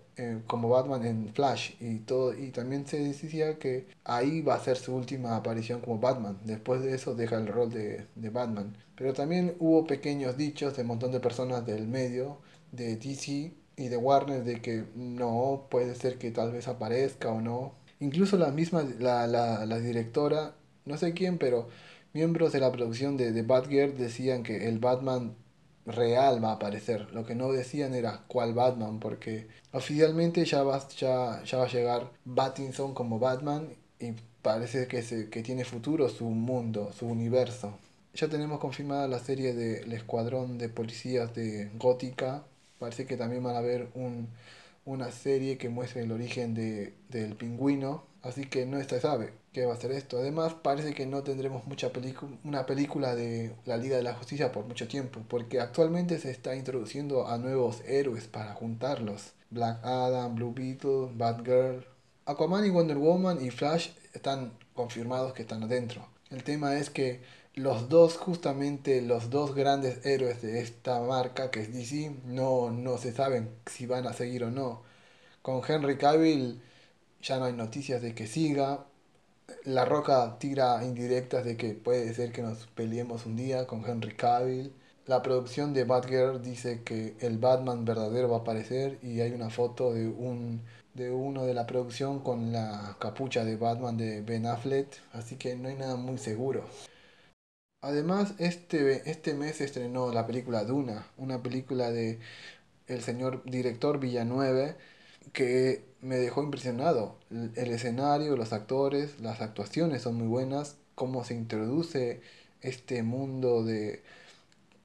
como 0.47 0.69
Batman 0.69 1.05
en 1.05 1.29
Flash 1.35 1.73
y 1.81 1.99
todo 2.01 2.35
y 2.35 2.51
también 2.51 2.87
se 2.87 2.99
decía 2.99 3.59
que 3.59 3.87
ahí 4.05 4.41
va 4.41 4.55
a 4.55 4.61
ser 4.61 4.77
su 4.77 4.95
última 4.95 5.37
aparición 5.37 5.81
como 5.81 5.99
Batman. 5.99 6.39
Después 6.45 6.83
de 6.83 6.95
eso 6.95 7.15
deja 7.15 7.37
el 7.37 7.47
rol 7.49 7.71
de, 7.71 8.07
de 8.15 8.31
Batman. 8.31 8.77
Pero 8.97 9.13
también 9.13 9.55
hubo 9.59 9.87
pequeños 9.87 10.37
dichos 10.37 10.75
de 10.77 10.83
un 10.83 10.89
montón 10.89 11.13
de 11.13 11.21
personas 11.21 11.67
del 11.67 11.87
medio 11.87 12.39
de 12.73 12.97
DC 12.97 13.53
y 13.77 13.89
de 13.89 13.97
Warner 13.97 14.43
de 14.45 14.61
que 14.63 14.85
no 14.95 15.67
puede 15.71 15.95
ser 15.95 16.19
que 16.19 16.31
tal 16.31 16.53
vez 16.53 16.67
aparezca 16.69 17.31
o 17.31 17.41
no. 17.41 17.75
Incluso 18.01 18.39
la 18.39 18.51
misma 18.51 18.85
la, 18.99 19.27
la, 19.27 19.67
la 19.67 19.79
directora 19.81 20.55
no 20.87 20.97
sé 20.97 21.13
quién 21.13 21.37
pero 21.39 21.69
miembros 22.15 22.53
de 22.53 22.61
la 22.61 22.73
producción 22.73 23.17
de, 23.19 23.33
de 23.33 23.43
Batgirl 23.43 23.99
decían 23.99 24.43
que 24.43 24.69
el 24.69 24.79
Batman 24.79 25.37
real 25.87 26.43
va 26.45 26.51
a 26.51 26.55
aparecer. 26.55 27.13
Lo 27.13 27.25
que 27.25 27.35
no 27.35 27.53
decían 27.53 27.95
era 27.95 28.25
cuál 28.29 28.55
Batman, 28.55 29.01
porque 29.01 29.49
oficialmente 29.73 30.45
ya 30.45 30.63
va, 30.63 30.87
ya, 30.89 31.43
ya 31.45 31.59
va 31.59 31.65
a 31.65 31.69
llegar 31.69 32.13
Battinson 32.25 32.95
como 32.95 33.19
Batman 33.19 33.69
y 33.99 34.13
parece 34.43 34.87
que, 34.89 35.03
se, 35.03 35.31
que 35.31 35.43
tiene 35.43 35.65
futuro 35.65 36.09
su 36.09 36.27
mundo, 36.27 36.93
su 36.93 37.07
universo. 37.07 37.79
Ya 38.15 38.29
tenemos 38.29 38.61
confirmada 38.61 39.09
la 39.09 39.19
serie 39.19 39.55
del 39.55 39.93
Escuadrón 39.93 40.59
de 40.59 40.69
Policías 40.69 41.35
de 41.35 41.71
Gótica. 41.79 42.45
Parece 42.79 43.07
que 43.07 43.17
también 43.17 43.43
van 43.43 43.57
a 43.57 43.61
ver 43.61 43.89
un, 43.95 44.29
una 44.85 45.11
serie 45.11 45.59
que 45.59 45.69
muestre 45.69 46.03
el 46.03 46.13
origen 46.13 46.55
de, 46.55 46.95
del 47.11 47.37
pingüino. 47.37 48.05
Así 48.27 48.47
que 48.47 48.67
no 48.67 48.79
está 48.79 49.01
sabe 49.01 49.33
qué 49.53 49.67
va 49.67 49.75
a 49.75 49.81
ser 49.81 49.93
esto. 49.93 50.19
Además, 50.19 50.55
parece 50.55 50.95
que 50.95 51.07
no 51.07 51.23
tendremos 51.23 51.67
mucha 51.67 51.91
una 52.45 52.67
película 52.67 53.15
de 53.15 53.55
la 53.65 53.77
Liga 53.77 53.97
de 53.97 54.03
la 54.03 54.15
Justicia 54.15 54.53
por 54.53 54.67
mucho 54.67 54.89
tiempo, 54.89 55.21
porque 55.29 55.61
actualmente 55.61 56.19
se 56.19 56.31
está 56.31 56.57
introduciendo 56.57 57.29
a 57.29 57.39
nuevos 57.39 57.83
héroes 57.87 58.27
para 58.27 58.55
juntarlos. 58.55 59.33
Black 59.51 59.85
Adam, 59.85 60.35
Blue 60.35 60.53
Beetle, 60.53 61.11
Batgirl. 61.15 61.87
Aquaman 62.27 62.67
y 62.67 62.71
Wonder 62.71 62.99
Woman 62.99 63.45
y 63.45 63.51
Flash 63.51 63.91
están 64.13 64.53
confirmados 64.75 65.33
que 65.33 65.43
están 65.43 65.63
adentro. 65.63 66.09
El 66.31 66.43
tema 66.43 66.77
es 66.77 66.91
que 66.91 67.23
los 67.55 67.89
dos, 67.89 68.17
justamente 68.17 69.01
los 69.01 69.31
dos 69.31 69.55
grandes 69.55 70.05
héroes 70.05 70.43
de 70.43 70.61
esta 70.61 71.01
marca, 71.01 71.53
que 71.53 71.61
es 71.61 71.73
DC, 71.73 72.17
no, 72.25 72.71
no 72.73 72.99
se 72.99 73.13
saben 73.13 73.49
si 73.67 73.87
van 73.87 74.07
a 74.07 74.13
seguir 74.13 74.43
o 74.43 74.51
no. 74.51 74.83
Con 75.43 75.63
Henry 75.67 75.97
Cavill 75.97 76.61
ya 77.23 77.39
no 77.39 77.47
hay 77.47 77.53
noticias 77.53 78.03
de 78.03 78.15
que 78.15 78.27
siga, 78.27 78.87
la 79.65 79.85
Roca 79.85 80.39
tira 80.39 80.85
indirectas 80.85 81.45
de 81.45 81.57
que 81.57 81.75
puede 81.75 82.13
ser 82.15 82.33
que 82.33 82.43
nos 82.43 82.67
peleemos 82.69 83.27
un 83.27 83.37
día 83.37 83.67
con 83.67 83.85
Henry 83.85 84.15
Cavill. 84.17 84.73
la 85.07 85.23
producción 85.23 85.73
de 85.73 85.85
Batgirl 85.85 86.43
dice 86.43 86.83
que 86.83 87.17
el 87.21 87.39
Batman 87.39 87.85
verdadero 87.85 88.29
va 88.29 88.39
a 88.39 88.41
aparecer 88.41 88.99
y 89.03 89.21
hay 89.21 89.33
una 89.33 89.51
foto 89.51 89.93
de 89.95 90.09
un 90.09 90.63
de 90.95 91.11
uno 91.11 91.45
de 91.45 91.55
la 91.55 91.67
producción 91.67 92.21
con 92.21 92.53
la 92.53 92.97
capucha 92.99 93.45
de 93.45 93.57
Batman 93.57 93.97
de 93.99 94.23
Ben 94.23 94.47
Affleck, 94.47 94.89
así 95.13 95.37
que 95.37 95.55
no 95.57 95.69
hay 95.69 95.77
nada 95.77 95.97
muy 95.97 96.19
seguro. 96.19 96.65
Además, 97.83 98.35
este, 98.39 99.09
este 99.11 99.35
mes 99.35 99.61
estrenó 99.61 100.13
la 100.13 100.27
película 100.27 100.65
Duna, 100.65 101.07
una 101.17 101.43
película 101.43 101.91
de 101.91 102.19
el 102.89 103.03
señor 103.03 103.43
director 103.45 104.01
Villanueve 104.01 104.77
que 105.33 105.85
me 106.01 106.17
dejó 106.17 106.43
impresionado. 106.43 107.17
El 107.31 107.71
escenario, 107.73 108.37
los 108.37 108.53
actores, 108.53 109.21
las 109.21 109.41
actuaciones 109.41 110.03
son 110.03 110.17
muy 110.17 110.27
buenas, 110.27 110.77
cómo 110.95 111.25
se 111.25 111.35
introduce 111.35 112.21
este 112.63 113.03
mundo 113.03 113.65
de 113.65 114.03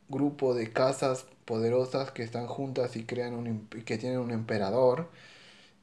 grupo 0.09 0.53
de 0.53 0.71
casas 0.71 1.25
poderosas 1.45 2.11
que 2.11 2.23
están 2.23 2.47
juntas 2.47 2.95
y 2.95 3.05
crean 3.05 3.33
un 3.33 3.67
que 3.85 3.97
tienen 3.97 4.19
un 4.19 4.31
emperador 4.31 5.09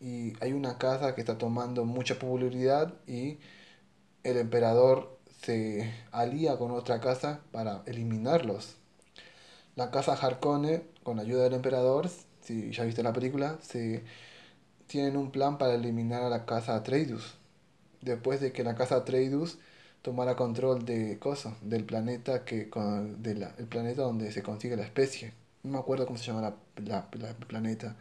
y 0.00 0.34
hay 0.40 0.52
una 0.52 0.78
casa 0.78 1.14
que 1.14 1.20
está 1.20 1.38
tomando 1.38 1.84
mucha 1.84 2.18
popularidad 2.18 2.94
y 3.06 3.38
el 4.22 4.36
emperador 4.36 5.18
se 5.42 5.92
alía 6.12 6.56
con 6.58 6.72
otra 6.72 7.00
casa 7.00 7.40
para 7.52 7.82
eliminarlos. 7.86 8.76
La 9.76 9.90
casa 9.90 10.14
Harkonnen, 10.14 10.82
con 11.02 11.20
ayuda 11.20 11.44
del 11.44 11.54
emperador, 11.54 12.10
si 12.42 12.72
ya 12.72 12.84
viste 12.84 13.02
la 13.02 13.12
película, 13.12 13.58
se 13.62 14.02
tienen 14.88 15.16
un 15.16 15.30
plan 15.30 15.58
para 15.58 15.74
eliminar 15.74 16.22
a 16.22 16.28
la 16.28 16.44
casa 16.44 16.74
Atreides. 16.74 17.34
Después 18.00 18.40
de 18.40 18.52
que 18.52 18.64
la 18.64 18.74
casa 18.74 18.96
Atreides 18.96 19.58
tomara 20.02 20.34
control 20.34 20.84
de 20.84 21.18
cosas, 21.18 21.54
del 21.62 21.84
planeta 21.84 22.44
que 22.44 22.70
de 23.18 23.34
la, 23.34 23.54
el 23.58 23.66
planeta 23.66 24.02
donde 24.02 24.32
se 24.32 24.42
consigue 24.42 24.76
la 24.76 24.84
especie. 24.84 25.32
No 25.62 25.72
me 25.72 25.78
acuerdo 25.78 26.06
cómo 26.06 26.18
se 26.18 26.26
llama 26.26 26.54
la, 26.76 27.08
la, 27.12 27.34
planeta. 27.34 27.96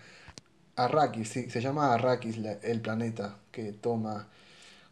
Arrakis, 0.75 1.29
sí, 1.29 1.49
se 1.49 1.61
llama 1.61 1.93
Arrakis 1.93 2.37
el 2.37 2.81
planeta 2.81 3.37
que 3.51 3.73
toma 3.73 4.27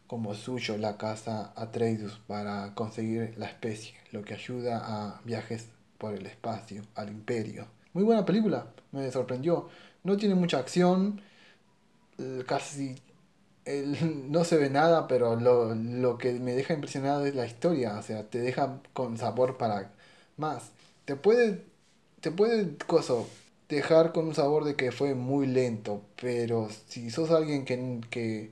como 0.06 0.34
suyo 0.34 0.76
la 0.76 0.96
casa 0.96 1.52
Atreides 1.56 2.12
para 2.26 2.74
conseguir 2.74 3.34
la 3.38 3.46
especie, 3.46 3.94
lo 4.12 4.22
que 4.22 4.34
ayuda 4.34 4.82
a 4.84 5.20
viajes 5.24 5.68
por 5.98 6.14
el 6.14 6.26
espacio, 6.26 6.82
al 6.94 7.08
imperio. 7.08 7.66
Muy 7.92 8.04
buena 8.04 8.24
película, 8.24 8.66
me 8.92 9.10
sorprendió. 9.10 9.68
No 10.04 10.16
tiene 10.16 10.34
mucha 10.34 10.58
acción, 10.58 11.20
casi 12.46 12.96
no 14.28 14.44
se 14.44 14.56
ve 14.56 14.70
nada, 14.70 15.08
pero 15.08 15.36
lo, 15.36 16.18
que 16.18 16.32
me 16.34 16.52
deja 16.52 16.74
impresionado 16.74 17.26
es 17.26 17.34
la 17.34 17.46
historia, 17.46 17.98
o 17.98 18.02
sea, 18.02 18.24
te 18.28 18.38
deja 18.38 18.80
con 18.92 19.18
sabor 19.18 19.56
para 19.56 19.92
más. 20.36 20.70
Te 21.04 21.16
puede, 21.16 21.64
te 22.20 22.30
puede, 22.30 22.76
coso, 22.86 23.28
dejar 23.68 24.12
con 24.12 24.28
un 24.28 24.34
sabor 24.34 24.64
de 24.64 24.76
que 24.76 24.92
fue 24.92 25.14
muy 25.14 25.46
lento, 25.46 26.02
pero 26.20 26.68
si 26.88 27.10
sos 27.10 27.30
alguien 27.30 27.64
que, 27.64 28.00
que, 28.10 28.50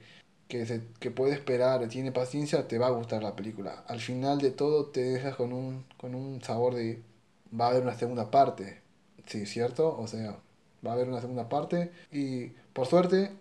que, 0.49 0.67
se, 0.67 0.83
que 1.01 1.11
puede 1.11 1.35
esperar, 1.35 1.89
tiene 1.89 2.13
paciencia, 2.13 2.67
te 2.69 2.79
va 2.79 2.89
a 2.89 2.91
gustar 2.91 3.23
la 3.23 3.37
película. 3.37 3.85
Al 3.89 4.01
final 4.01 4.39
de 4.41 4.51
todo 4.51 4.87
te 4.87 5.03
dejas 5.03 5.37
con 5.37 5.53
un, 5.53 5.85
con 5.97 6.15
un 6.15 6.43
sabor 6.43 6.75
de 6.75 7.03
va 7.59 7.67
a 7.67 7.71
haber 7.71 7.83
una 7.83 7.95
segunda 7.97 8.31
parte. 8.31 8.83
Sí, 9.27 9.47
¿cierto? 9.47 9.97
O 9.99 10.07
sea, 10.07 10.39
va 10.87 10.93
a 10.93 10.95
haber 10.95 11.09
una 11.09 11.21
segunda 11.21 11.49
parte 11.49 11.93
y 12.13 12.49
por 12.73 12.87
suerte 12.87 13.33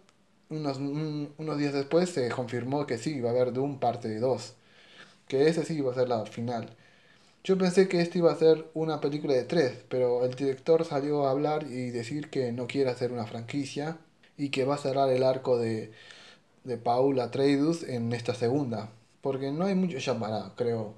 unos, 0.58 0.78
unos 0.80 1.58
días 1.58 1.74
después 1.74 2.10
se 2.10 2.30
confirmó 2.30 2.86
que 2.86 2.98
sí, 2.98 3.20
va 3.22 3.30
a 3.30 3.34
haber 3.34 3.54
Doom 3.54 3.80
parte 3.80 4.20
2. 4.20 4.54
Que 5.28 5.48
ese 5.50 5.66
sí 5.66 5.76
iba 5.78 5.92
a 5.92 5.96
ser 5.96 6.10
la 6.10 6.26
final. 6.26 6.76
Yo 7.44 7.58
pensé 7.58 7.88
que 7.90 8.02
este 8.02 8.20
iba 8.20 8.32
a 8.32 8.36
ser 8.38 8.70
una 8.74 9.02
película 9.02 9.34
de 9.34 9.44
tres, 9.44 9.84
pero 9.90 10.26
el 10.26 10.36
director 10.36 10.86
salió 10.86 11.28
a 11.28 11.32
hablar 11.32 11.64
y 11.70 11.92
decir 11.92 12.30
que 12.30 12.52
no 12.54 12.68
quiere 12.68 12.90
hacer 12.90 13.12
una 13.12 13.26
franquicia 13.28 13.98
y 14.38 14.50
que 14.50 14.66
va 14.66 14.76
a 14.76 14.78
cerrar 14.78 15.10
el 15.12 15.24
arco 15.24 15.58
de, 15.58 15.92
de 16.64 16.78
Paul 16.78 17.20
Atreides 17.20 17.84
en 17.84 18.14
esta 18.14 18.36
segunda. 18.36 18.92
Porque 19.22 19.52
no 19.52 19.66
hay 19.66 19.76
mucho 19.76 19.98
ya 20.00 20.18
para, 20.20 20.54
creo, 20.56 20.96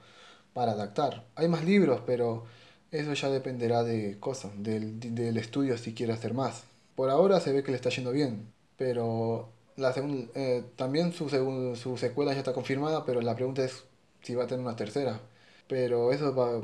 para 0.54 0.74
adaptar. 0.74 1.26
Hay 1.36 1.48
más 1.50 1.66
libros, 1.66 2.02
pero 2.06 2.46
eso 2.92 3.14
ya 3.14 3.30
dependerá 3.30 3.84
de 3.84 4.20
cosas, 4.20 4.52
del, 4.64 5.00
del 5.00 5.38
estudio 5.38 5.78
si 5.78 5.94
quiere 5.94 6.14
hacer 6.14 6.34
más. 6.34 6.66
Por 6.96 7.10
ahora 7.10 7.40
se 7.42 7.54
ve 7.54 7.64
que 7.64 7.72
le 7.72 7.78
está 7.78 7.90
yendo 7.90 8.12
bien. 8.12 8.54
Pero 8.77 9.50
la 9.77 9.94
eh, 10.36 10.63
también 10.75 11.13
su, 11.13 11.29
su 11.75 11.98
secuela 11.98 12.34
ya 12.34 12.39
está 12.39 12.53
confirmada, 12.53 13.05
pero 13.05 13.22
la 13.22 13.36
pregunta 13.36 13.63
es 13.63 13.84
si 14.22 14.36
va 14.36 14.46
a 14.46 14.48
tener 14.48 14.65
una 14.65 14.75
tercera. 14.75 15.20
Pero 15.67 16.12
eso 16.12 16.34
va, 16.36 16.62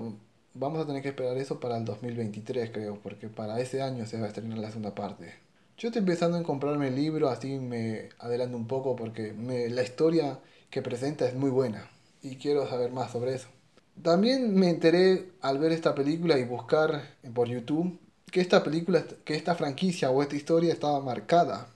vamos 0.53 0.82
a 0.82 0.88
tener 0.88 1.01
que 1.01 1.10
esperar 1.10 1.38
eso 1.38 1.60
para 1.60 1.77
el 1.77 1.86
2023, 1.86 2.72
creo, 2.72 3.00
porque 3.01 3.27
para 3.27 3.60
ese 3.60 3.82
año 3.82 4.06
se 4.06 4.20
va 4.20 4.25
a 4.25 4.27
estrenar 4.30 4.58
la 4.58 4.70
segunda 4.70 4.96
parte. 4.96 5.34
Yo 5.77 5.88
estoy 5.88 6.01
empezando 6.01 6.38
en 6.38 6.44
comprarme 6.44 6.89
el 6.89 6.96
libro, 6.96 7.30
así 7.30 7.58
me 7.58 8.10
adelanto 8.20 8.58
un 8.58 8.68
poco, 8.68 8.96
porque 8.96 9.34
me, 9.34 9.70
la 9.70 9.84
historia 9.84 10.39
que 10.70 10.82
presenta 10.82 11.27
es 11.27 11.36
muy 11.36 11.50
buena 11.50 11.89
y 12.22 12.36
quiero 12.38 12.68
saber 12.70 12.91
más 12.91 13.12
sobre 13.12 13.36
eso. 13.36 13.48
También 14.01 14.56
me 14.56 14.70
enteré 14.70 15.32
al 15.41 15.60
ver 15.60 15.72
esta 15.72 15.96
película 15.96 16.38
y 16.38 16.46
buscar 16.46 17.03
por 17.34 17.48
YouTube 17.48 18.00
que 18.32 18.41
esta 18.41 18.63
película, 18.63 19.03
que 19.25 19.36
esta 19.36 19.56
franquicia 19.56 20.10
o 20.12 20.22
esta 20.22 20.36
historia 20.36 20.72
estaba 20.72 21.01
marcada 21.01 21.68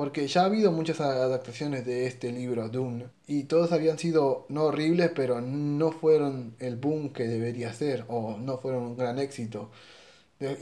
porque 0.00 0.26
ya 0.28 0.40
ha 0.40 0.44
habido 0.46 0.72
muchas 0.72 0.98
adaptaciones 0.98 1.84
de 1.84 2.06
este 2.06 2.32
libro, 2.32 2.70
Dune, 2.70 3.08
y 3.26 3.44
todos 3.44 3.70
habían 3.70 3.98
sido 3.98 4.46
no 4.48 4.64
horribles, 4.64 5.10
pero 5.14 5.42
no 5.42 5.92
fueron 5.92 6.54
el 6.58 6.76
boom 6.76 7.12
que 7.12 7.24
debería 7.24 7.74
ser, 7.74 8.06
o 8.08 8.38
no 8.38 8.56
fueron 8.56 8.82
un 8.84 8.96
gran 8.96 9.18
éxito. 9.18 9.70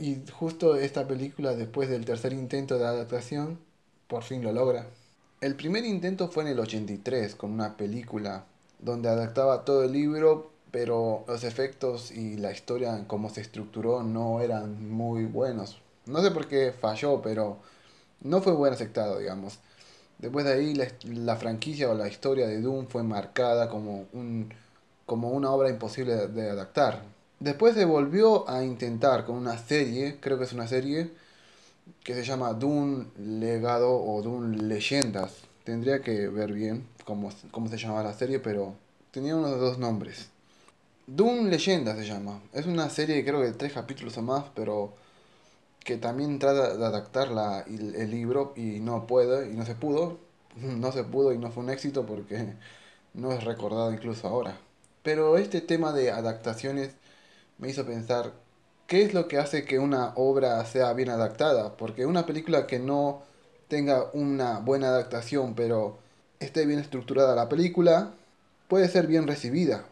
Y 0.01 0.17
justo 0.29 0.75
esta 0.75 1.07
película, 1.07 1.55
después 1.55 1.87
del 1.87 2.03
tercer 2.03 2.33
intento 2.33 2.77
de 2.77 2.85
adaptación, 2.85 3.59
por 4.09 4.23
fin 4.23 4.43
lo 4.43 4.51
logra. 4.51 4.87
El 5.39 5.55
primer 5.55 5.85
intento 5.85 6.27
fue 6.27 6.43
en 6.43 6.49
el 6.49 6.59
83, 6.59 7.35
con 7.35 7.53
una 7.53 7.77
película 7.77 8.43
donde 8.79 9.07
adaptaba 9.07 9.63
todo 9.63 9.85
el 9.85 9.93
libro, 9.93 10.51
pero 10.69 11.23
los 11.29 11.45
efectos 11.45 12.11
y 12.11 12.35
la 12.35 12.51
historia, 12.51 13.05
como 13.07 13.29
se 13.29 13.39
estructuró, 13.39 14.03
no 14.03 14.41
eran 14.41 14.91
muy 14.91 15.23
buenos. 15.23 15.81
No 16.07 16.21
sé 16.21 16.31
por 16.31 16.49
qué 16.49 16.73
falló, 16.73 17.21
pero 17.21 17.59
no 18.21 18.41
fue 18.41 18.53
buen 18.53 18.73
aceptado, 18.73 19.19
digamos. 19.19 19.59
Después 20.19 20.45
de 20.45 20.53
ahí 20.53 20.75
la, 20.75 21.37
franquicia 21.37 21.89
o 21.89 21.93
la 21.93 22.09
historia 22.09 22.47
de 22.47 22.61
Doom 22.61 22.87
fue 22.87 23.03
marcada 23.03 23.69
como, 23.69 24.05
un, 24.11 24.53
como 25.05 25.29
una 25.29 25.51
obra 25.51 25.69
imposible 25.69 26.27
de, 26.27 26.49
adaptar. 26.49 27.03
Después 27.39 27.73
se 27.73 27.85
volvió 27.85 28.49
a 28.49 28.63
intentar 28.63 29.25
con 29.25 29.37
una 29.37 29.57
serie, 29.57 30.17
creo 30.19 30.37
que 30.37 30.43
es 30.43 30.51
una 30.51 30.67
serie, 30.67 31.11
que 32.03 32.13
se 32.13 32.23
llama 32.23 32.53
Doom 32.53 33.05
Legado 33.39 33.91
o 33.91 34.21
Doom 34.21 34.67
Leyendas. 34.67 35.33
Tendría 35.63 36.01
que 36.01 36.27
ver 36.27 36.51
bien 36.51 36.85
cómo, 37.05 37.31
cómo 37.51 37.69
se 37.69 37.77
llamaba 37.77 38.03
la 38.03 38.13
serie, 38.13 38.39
pero 38.39 38.75
tenía 39.11 39.37
unos 39.37 39.57
dos 39.57 39.77
nombres. 39.77 40.27
Doom 41.07 41.47
Leyendas 41.47 41.97
se 41.97 42.05
llama. 42.05 42.41
Es 42.53 42.65
una 42.65 42.89
serie 42.89 43.23
creo 43.23 43.39
que 43.39 43.47
de 43.47 43.53
tres 43.53 43.71
capítulos 43.71 44.17
o 44.17 44.21
más, 44.21 44.45
pero 44.53 44.93
que 45.83 45.97
también 45.97 46.39
trata 46.39 46.75
de 46.77 46.85
adaptar 46.85 47.29
la, 47.29 47.61
el, 47.61 48.11
libro 48.11 48.53
y 48.55 48.79
no 48.79 49.07
puede 49.07 49.51
y 49.51 49.55
no 49.55 49.65
se 49.65 49.75
pudo. 49.75 50.17
No 50.55 50.91
se 50.91 51.03
pudo 51.03 51.31
y 51.33 51.37
no 51.37 51.51
fue 51.51 51.63
un 51.63 51.69
éxito 51.69 52.05
porque 52.05 52.55
no 53.13 53.31
es 53.31 53.43
recordado 53.43 53.93
incluso 53.93 54.27
ahora. 54.27 54.57
Pero 55.03 55.37
este 55.37 55.61
tema 55.61 55.93
de 55.93 56.11
adaptaciones 56.11 56.91
me 57.59 57.69
hizo 57.69 57.85
pensar 57.85 58.33
qué 58.87 59.03
es 59.03 59.13
lo 59.13 59.27
que 59.27 59.37
hace 59.37 59.65
que 59.65 59.79
una 59.79 60.13
obra 60.15 60.65
sea 60.65 60.93
bien 60.93 61.09
adaptada. 61.09 61.77
Porque 61.77 62.05
una 62.05 62.25
película 62.25 62.67
que 62.67 62.79
no 62.79 63.23
tenga 63.69 64.09
una 64.13 64.59
buena 64.59 64.87
adaptación 64.89 65.55
pero 65.55 65.99
esté 66.39 66.65
bien 66.65 66.79
estructurada 66.79 67.35
la 67.35 67.49
película 67.49 68.13
puede 68.67 68.89
ser 68.89 69.07
bien 69.07 69.27
recibida. 69.27 69.85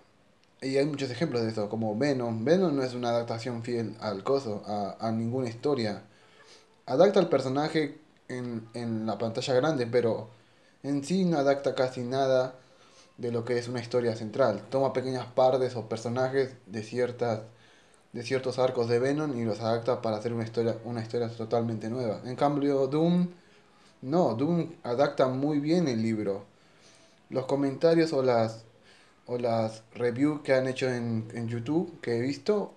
Y 0.62 0.78
hay 0.78 0.86
muchos 0.86 1.12
ejemplos 1.12 1.44
de 1.44 1.50
eso, 1.50 1.70
como 1.70 1.98
Venom. 1.98 2.44
Venom 2.44 2.76
no 2.76 2.84
es 2.84 2.94
una 2.94 3.10
adaptación 3.10 3.64
fiel 3.64 3.96
al 4.00 4.24
coso, 4.24 4.64
a, 4.66 5.12
ninguna 5.12 5.50
historia. 5.50 6.04
Adapta 6.86 7.20
al 7.20 7.30
personaje 7.30 8.00
en, 8.28 8.68
en, 8.74 9.06
la 9.06 9.18
pantalla 9.18 9.54
grande, 9.54 9.88
pero 9.88 10.30
en 10.84 11.04
sí 11.04 11.26
no 11.26 11.38
adapta 11.38 11.76
casi 11.76 12.02
nada 12.02 12.56
de 13.18 13.32
lo 13.32 13.46
que 13.46 13.58
es 13.58 13.68
una 13.68 13.82
historia 13.82 14.16
central. 14.16 14.64
Toma 14.70 14.94
pequeñas 14.94 15.28
partes 15.28 15.76
o 15.76 15.88
personajes 15.90 16.56
de 16.66 16.84
ciertas 16.84 17.42
de 18.14 18.24
ciertos 18.24 18.58
arcos 18.58 18.88
de 18.90 19.00
Venom 19.00 19.38
y 19.38 19.46
los 19.46 19.60
adapta 19.60 20.02
para 20.02 20.18
hacer 20.18 20.34
una 20.34 20.44
historia, 20.44 20.78
una 20.86 21.02
historia 21.02 21.30
totalmente 21.30 21.90
nueva. 21.90 22.22
En 22.26 22.36
cambio, 22.36 22.88
Doom, 22.88 23.28
no, 24.02 24.34
Doom 24.34 24.74
adapta 24.84 25.28
muy 25.28 25.60
bien 25.60 25.88
el 25.88 26.02
libro. 26.02 26.46
Los 27.30 27.46
comentarios 27.46 28.14
o 28.14 28.24
las 28.24 28.64
o 29.27 29.38
las 29.38 29.84
reviews 29.93 30.41
que 30.41 30.53
han 30.53 30.67
hecho 30.67 30.89
en, 30.89 31.27
en 31.34 31.48
YouTube 31.48 32.00
que 32.01 32.17
he 32.17 32.22
visto 32.22 32.74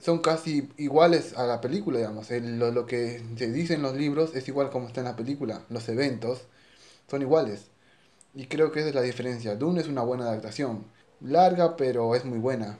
son 0.00 0.18
casi 0.18 0.68
iguales 0.76 1.32
a 1.36 1.46
la 1.46 1.60
película, 1.60 1.98
digamos. 1.98 2.30
lo, 2.30 2.70
lo, 2.70 2.86
que 2.86 3.22
se 3.36 3.50
dice 3.50 3.74
en 3.74 3.82
los 3.82 3.96
libros 3.96 4.34
es 4.34 4.46
igual 4.48 4.70
como 4.70 4.86
está 4.86 5.00
en 5.00 5.06
la 5.06 5.16
película. 5.16 5.62
Los 5.70 5.88
eventos 5.88 6.42
son 7.10 7.22
iguales. 7.22 7.68
Y 8.34 8.46
creo 8.46 8.70
que 8.72 8.80
esa 8.80 8.90
es 8.90 8.94
la 8.94 9.02
diferencia. 9.02 9.56
Dune 9.56 9.80
es 9.80 9.88
una 9.88 10.02
buena 10.02 10.24
adaptación. 10.24 10.84
Larga, 11.20 11.76
pero 11.76 12.14
es 12.14 12.24
muy 12.24 12.38
buena. 12.38 12.78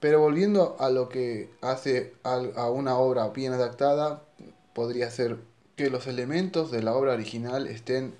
Pero 0.00 0.20
volviendo 0.20 0.76
a 0.80 0.90
lo 0.90 1.08
que 1.08 1.50
hace 1.60 2.14
a 2.24 2.70
una 2.70 2.96
obra 2.96 3.28
bien 3.28 3.52
adaptada, 3.52 4.24
podría 4.74 5.10
ser 5.10 5.38
que 5.76 5.90
los 5.90 6.06
elementos 6.06 6.70
de 6.70 6.82
la 6.82 6.94
obra 6.94 7.12
original 7.12 7.68
estén 7.68 8.14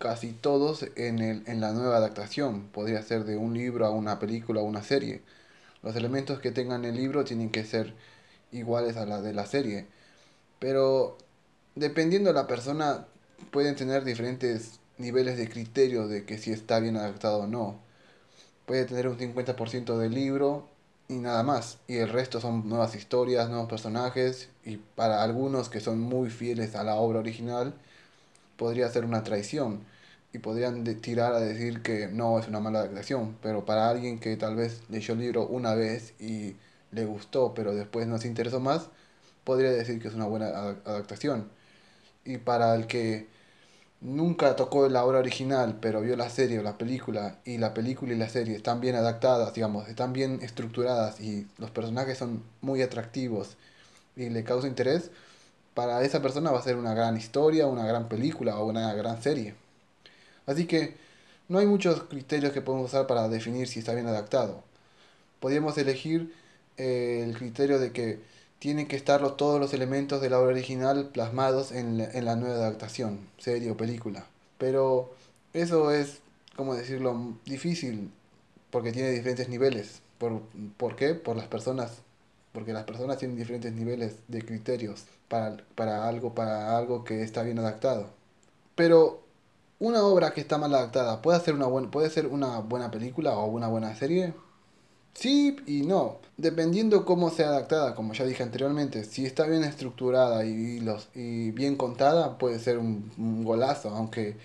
casi 0.00 0.32
todos 0.32 0.86
en, 0.96 1.20
el, 1.20 1.44
en 1.46 1.60
la 1.60 1.72
nueva 1.72 1.98
adaptación. 1.98 2.68
Podría 2.68 3.02
ser 3.02 3.24
de 3.24 3.36
un 3.36 3.54
libro 3.54 3.86
a 3.86 3.90
una 3.90 4.18
película 4.18 4.62
o 4.62 4.64
una 4.64 4.82
serie. 4.82 5.22
Los 5.82 5.94
elementos 5.96 6.40
que 6.40 6.52
tengan 6.52 6.84
el 6.86 6.96
libro 6.96 7.24
tienen 7.24 7.50
que 7.50 7.64
ser 7.64 7.94
iguales 8.50 8.96
a 8.96 9.06
la 9.06 9.20
de 9.22 9.34
la 9.34 9.46
serie. 9.46 9.86
Pero 10.58 11.18
dependiendo 11.74 12.30
de 12.30 12.34
la 12.34 12.46
persona, 12.46 13.06
pueden 13.52 13.76
tener 13.76 14.04
diferentes 14.04 14.80
niveles 14.98 15.36
de 15.38 15.48
criterio 15.50 16.08
de 16.08 16.24
que 16.24 16.38
si 16.38 16.52
está 16.52 16.80
bien 16.80 16.96
adaptado 16.96 17.40
o 17.40 17.46
no. 17.46 17.78
Puede 18.66 18.86
tener 18.86 19.08
un 19.08 19.18
50% 19.18 19.98
del 19.98 20.14
libro 20.14 20.66
y 21.08 21.16
nada 21.16 21.42
más. 21.42 21.78
Y 21.88 21.98
el 21.98 22.08
resto 22.08 22.40
son 22.40 22.68
nuevas 22.68 22.94
historias, 22.94 23.50
nuevos 23.50 23.68
personajes. 23.68 24.48
Y 24.64 24.78
para 24.78 25.22
algunos 25.22 25.68
que 25.68 25.80
son 25.80 26.00
muy 26.00 26.30
fieles 26.30 26.74
a 26.74 26.84
la 26.84 26.96
obra 26.96 27.18
original, 27.20 27.74
podría 28.60 28.90
ser 28.90 29.04
una 29.06 29.24
traición. 29.24 29.80
Y 30.32 30.38
podrían 30.38 30.84
tirar 31.00 31.34
a 31.34 31.40
decir 31.40 31.82
que 31.82 32.08
no 32.08 32.38
es 32.38 32.46
una 32.46 32.60
mala 32.60 32.80
adaptación. 32.80 33.36
Pero 33.42 33.64
para 33.64 33.88
alguien 33.90 34.20
que 34.20 34.36
tal 34.36 34.54
vez 34.54 34.82
leyó 34.90 35.14
el 35.14 35.20
libro 35.20 35.46
una 35.48 35.74
vez 35.74 36.14
y 36.20 36.56
le 36.92 37.04
gustó, 37.06 37.54
pero 37.54 37.74
después 37.74 38.06
no 38.06 38.18
se 38.18 38.28
interesó 38.28 38.60
más, 38.60 38.88
podría 39.44 39.70
decir 39.70 40.00
que 40.00 40.08
es 40.08 40.14
una 40.14 40.26
buena 40.26 40.48
adaptación. 40.84 41.48
Y 42.24 42.38
para 42.38 42.74
el 42.74 42.86
que 42.86 43.28
nunca 44.00 44.56
tocó 44.56 44.88
la 44.88 45.04
obra 45.04 45.18
original, 45.20 45.78
pero 45.80 46.00
vio 46.02 46.16
la 46.16 46.30
serie 46.30 46.58
o 46.58 46.62
la 46.62 46.78
película, 46.78 47.38
y 47.44 47.58
la 47.58 47.74
película 47.74 48.12
y 48.14 48.16
la 48.18 48.28
serie 48.28 48.56
están 48.56 48.80
bien 48.80 48.96
adaptadas, 48.96 49.54
digamos, 49.54 49.88
están 49.88 50.12
bien 50.12 50.40
estructuradas 50.42 51.20
y 51.20 51.46
los 51.58 51.70
personajes 51.70 52.18
son 52.18 52.42
muy 52.60 52.82
atractivos 52.82 53.56
y 54.16 54.30
le 54.30 54.44
causa 54.44 54.68
interés, 54.68 55.10
para 55.74 56.02
esa 56.04 56.22
persona 56.22 56.50
va 56.50 56.58
a 56.60 56.62
ser 56.62 56.76
una 56.76 56.94
gran 56.94 57.16
historia, 57.16 57.66
una 57.66 57.86
gran 57.86 58.08
película 58.08 58.58
o 58.58 58.66
una 58.66 58.92
gran 58.94 59.22
serie. 59.22 59.54
Así 60.46 60.66
que 60.66 60.96
no 61.48 61.58
hay 61.58 61.66
muchos 61.66 62.04
criterios 62.04 62.52
que 62.52 62.62
podemos 62.62 62.90
usar 62.90 63.06
para 63.06 63.28
definir 63.28 63.68
si 63.68 63.80
está 63.80 63.94
bien 63.94 64.06
adaptado. 64.06 64.62
Podríamos 65.40 65.78
elegir 65.78 66.34
eh, 66.76 67.22
el 67.24 67.36
criterio 67.36 67.78
de 67.78 67.92
que 67.92 68.20
tienen 68.58 68.86
que 68.88 68.96
estar 68.96 69.36
todos 69.36 69.60
los 69.60 69.74
elementos 69.74 70.20
de 70.20 70.30
la 70.30 70.38
obra 70.38 70.52
original 70.52 71.08
plasmados 71.10 71.72
en 71.72 71.98
la, 71.98 72.04
en 72.12 72.24
la 72.26 72.36
nueva 72.36 72.56
adaptación, 72.56 73.28
serie 73.38 73.70
o 73.70 73.76
película. 73.76 74.26
Pero 74.58 75.14
eso 75.54 75.92
es, 75.92 76.20
como 76.56 76.74
decirlo, 76.74 77.36
difícil 77.46 78.12
porque 78.70 78.92
tiene 78.92 79.10
diferentes 79.10 79.48
niveles. 79.48 80.02
¿Por, 80.18 80.42
¿Por 80.76 80.96
qué? 80.96 81.14
Por 81.14 81.36
las 81.36 81.48
personas. 81.48 82.02
Porque 82.52 82.72
las 82.72 82.84
personas 82.84 83.18
tienen 83.18 83.36
diferentes 83.36 83.72
niveles 83.72 84.16
de 84.28 84.44
criterios 84.44 85.04
para, 85.28 85.56
para, 85.74 86.08
algo, 86.08 86.34
para 86.34 86.76
algo 86.76 87.04
que 87.04 87.22
está 87.22 87.42
bien 87.42 87.58
adaptado. 87.58 88.08
Pero 88.74 89.22
una 89.80 90.02
obra 90.02 90.32
que 90.32 90.40
está 90.40 90.58
mal 90.58 90.74
adaptada, 90.74 91.22
¿puede 91.22 91.40
ser 91.40 91.54
una, 91.54 91.90
¿puede 91.90 92.10
ser 92.10 92.26
una 92.26 92.58
buena 92.60 92.90
película 92.90 93.36
o 93.38 93.46
una 93.46 93.68
buena 93.68 93.94
serie? 93.96 94.34
Sí 95.14 95.56
y 95.66 95.82
no, 95.82 96.18
dependiendo 96.36 97.04
cómo 97.04 97.30
sea 97.30 97.48
adaptada, 97.48 97.94
como 97.94 98.12
ya 98.14 98.24
dije 98.24 98.42
anteriormente, 98.42 99.04
si 99.04 99.26
está 99.26 99.46
bien 99.46 99.64
estructurada 99.64 100.44
y, 100.44 100.80
los, 100.80 101.08
y 101.14 101.50
bien 101.52 101.76
contada, 101.76 102.38
puede 102.38 102.58
ser 102.58 102.78
un, 102.78 103.44
golazo, 103.44 103.90
aunque 103.90 104.36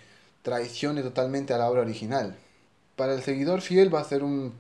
traicione 0.41 1.01
totalmente 1.01 1.53
a 1.53 1.57
la 1.57 1.69
obra 1.69 1.81
original. 1.81 2.35
Para 2.95 3.13
el 3.13 3.21
seguidor 3.23 3.61
fiel 3.61 3.93
va 3.93 3.99
a 4.01 4.03
ser 4.05 4.23
un, 4.23 4.53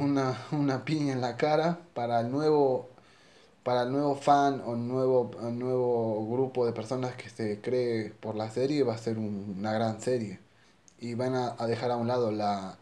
una, 0.00 0.46
una 0.52 0.84
piña 0.84 1.12
en 1.12 1.20
la 1.20 1.36
cara, 1.36 1.80
para 1.94 2.20
el 2.20 2.30
nuevo, 2.30 2.88
para 3.64 3.82
el 3.84 3.92
nuevo 3.92 4.16
fan 4.16 4.62
o 4.66 4.76
nuevo, 4.76 5.30
nuevo 5.52 6.26
grupo 6.30 6.66
de 6.66 6.72
personas 6.72 7.16
que 7.16 7.30
se 7.30 7.60
cree 7.60 8.10
por 8.10 8.36
la 8.36 8.50
serie 8.50 8.84
va 8.84 8.94
a 8.94 8.98
ser 8.98 9.18
una 9.18 9.72
gran 9.72 10.00
serie. 10.00 10.40
Y 11.00 11.14
van 11.14 11.34
a 11.34 11.66
dejar 11.66 11.90
a 11.92 11.96
un 11.96 12.08
lado 12.08 12.32
la, 12.32 12.78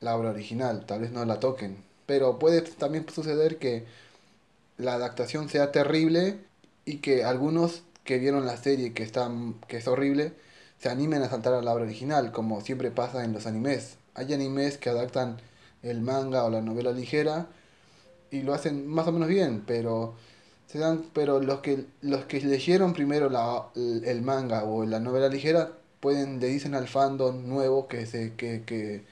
la 0.00 0.16
obra 0.16 0.30
original, 0.30 0.86
tal 0.86 1.00
vez 1.00 1.12
no 1.12 1.24
la 1.24 1.40
toquen. 1.40 1.84
Pero 2.06 2.38
puede 2.38 2.62
también 2.62 3.06
suceder 3.08 3.58
que 3.58 3.86
la 4.78 4.94
adaptación 4.94 5.48
sea 5.48 5.72
terrible 5.72 6.38
y 6.84 6.98
que 6.98 7.24
algunos 7.24 7.82
que 8.04 8.18
vieron 8.18 8.46
la 8.46 8.56
serie 8.56 8.94
que, 8.94 9.02
están, 9.02 9.54
que 9.68 9.78
es 9.78 9.88
horrible 9.88 10.34
se 10.78 10.88
animen 10.88 11.22
a 11.22 11.30
saltar 11.30 11.54
a 11.54 11.62
la 11.62 11.72
obra 11.72 11.84
original, 11.84 12.32
como 12.32 12.60
siempre 12.60 12.90
pasa 12.90 13.24
en 13.24 13.32
los 13.32 13.46
animes. 13.46 13.96
Hay 14.14 14.32
animes 14.34 14.78
que 14.78 14.90
adaptan 14.90 15.38
el 15.82 16.00
manga 16.00 16.44
o 16.44 16.50
la 16.50 16.60
novela 16.62 16.92
ligera 16.92 17.46
y 18.30 18.42
lo 18.42 18.54
hacen 18.54 18.86
más 18.86 19.06
o 19.08 19.12
menos 19.12 19.28
bien, 19.28 19.64
pero 19.66 20.14
se 20.66 20.78
dan 20.78 21.04
pero 21.14 21.40
los 21.40 21.60
que 21.60 21.86
los 22.02 22.24
que 22.26 22.40
leyeron 22.40 22.92
primero 22.94 23.30
la, 23.30 23.66
el 23.76 24.22
manga 24.22 24.64
o 24.64 24.84
la 24.84 25.00
novela 25.00 25.28
ligera 25.28 25.72
pueden 26.00 26.40
le 26.40 26.48
dicen 26.48 26.74
al 26.74 26.88
fandom 26.88 27.48
nuevo 27.48 27.88
que 27.88 28.06
se 28.06 28.34
que, 28.34 28.62
que 28.64 29.04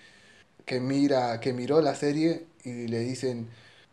que 0.64 0.80
mira, 0.80 1.40
que 1.40 1.52
miró 1.52 1.80
la 1.80 1.94
serie 1.94 2.46
y 2.64 2.88
le 2.88 3.00
dicen, 3.00 3.48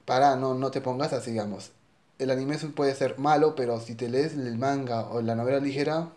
para, 0.05 0.36
no, 0.36 0.53
no 0.55 0.71
te 0.71 0.81
pongas 0.81 1.13
así, 1.13 1.31
digamos. 1.31 1.71
El 2.19 2.29
anime 2.31 2.57
puede 2.57 2.95
ser 2.95 3.17
malo, 3.19 3.55
pero 3.55 3.79
si 3.79 3.95
te 3.95 4.10
lees 4.10 4.34
el 4.34 4.57
manga 4.57 5.10
o 5.10 5.21
la 5.21 5.36
novela 5.36 5.60
ligera, 5.60 6.12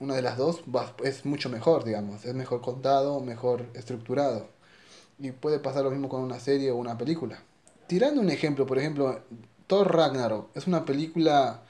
una 0.00 0.14
de 0.14 0.22
las 0.22 0.36
dos 0.36 0.62
es 1.04 1.24
mucho 1.24 1.48
mejor, 1.48 1.84
digamos. 1.84 2.24
Es 2.24 2.34
mejor 2.34 2.60
contado, 2.60 3.20
mejor 3.20 3.66
estructurado. 3.74 4.48
Y 5.18 5.32
puede 5.32 5.58
pasar 5.58 5.84
lo 5.84 5.90
mismo 5.90 6.08
con 6.08 6.22
una 6.22 6.38
serie 6.38 6.70
o 6.70 6.76
una 6.76 6.96
película. 6.96 7.42
Tirando 7.88 8.20
un 8.20 8.30
ejemplo, 8.30 8.66
por 8.66 8.78
ejemplo, 8.78 9.20
Thor 9.66 9.94
Ragnarok 9.94 10.48
es 10.54 10.66
una 10.66 10.84
película 10.84 11.62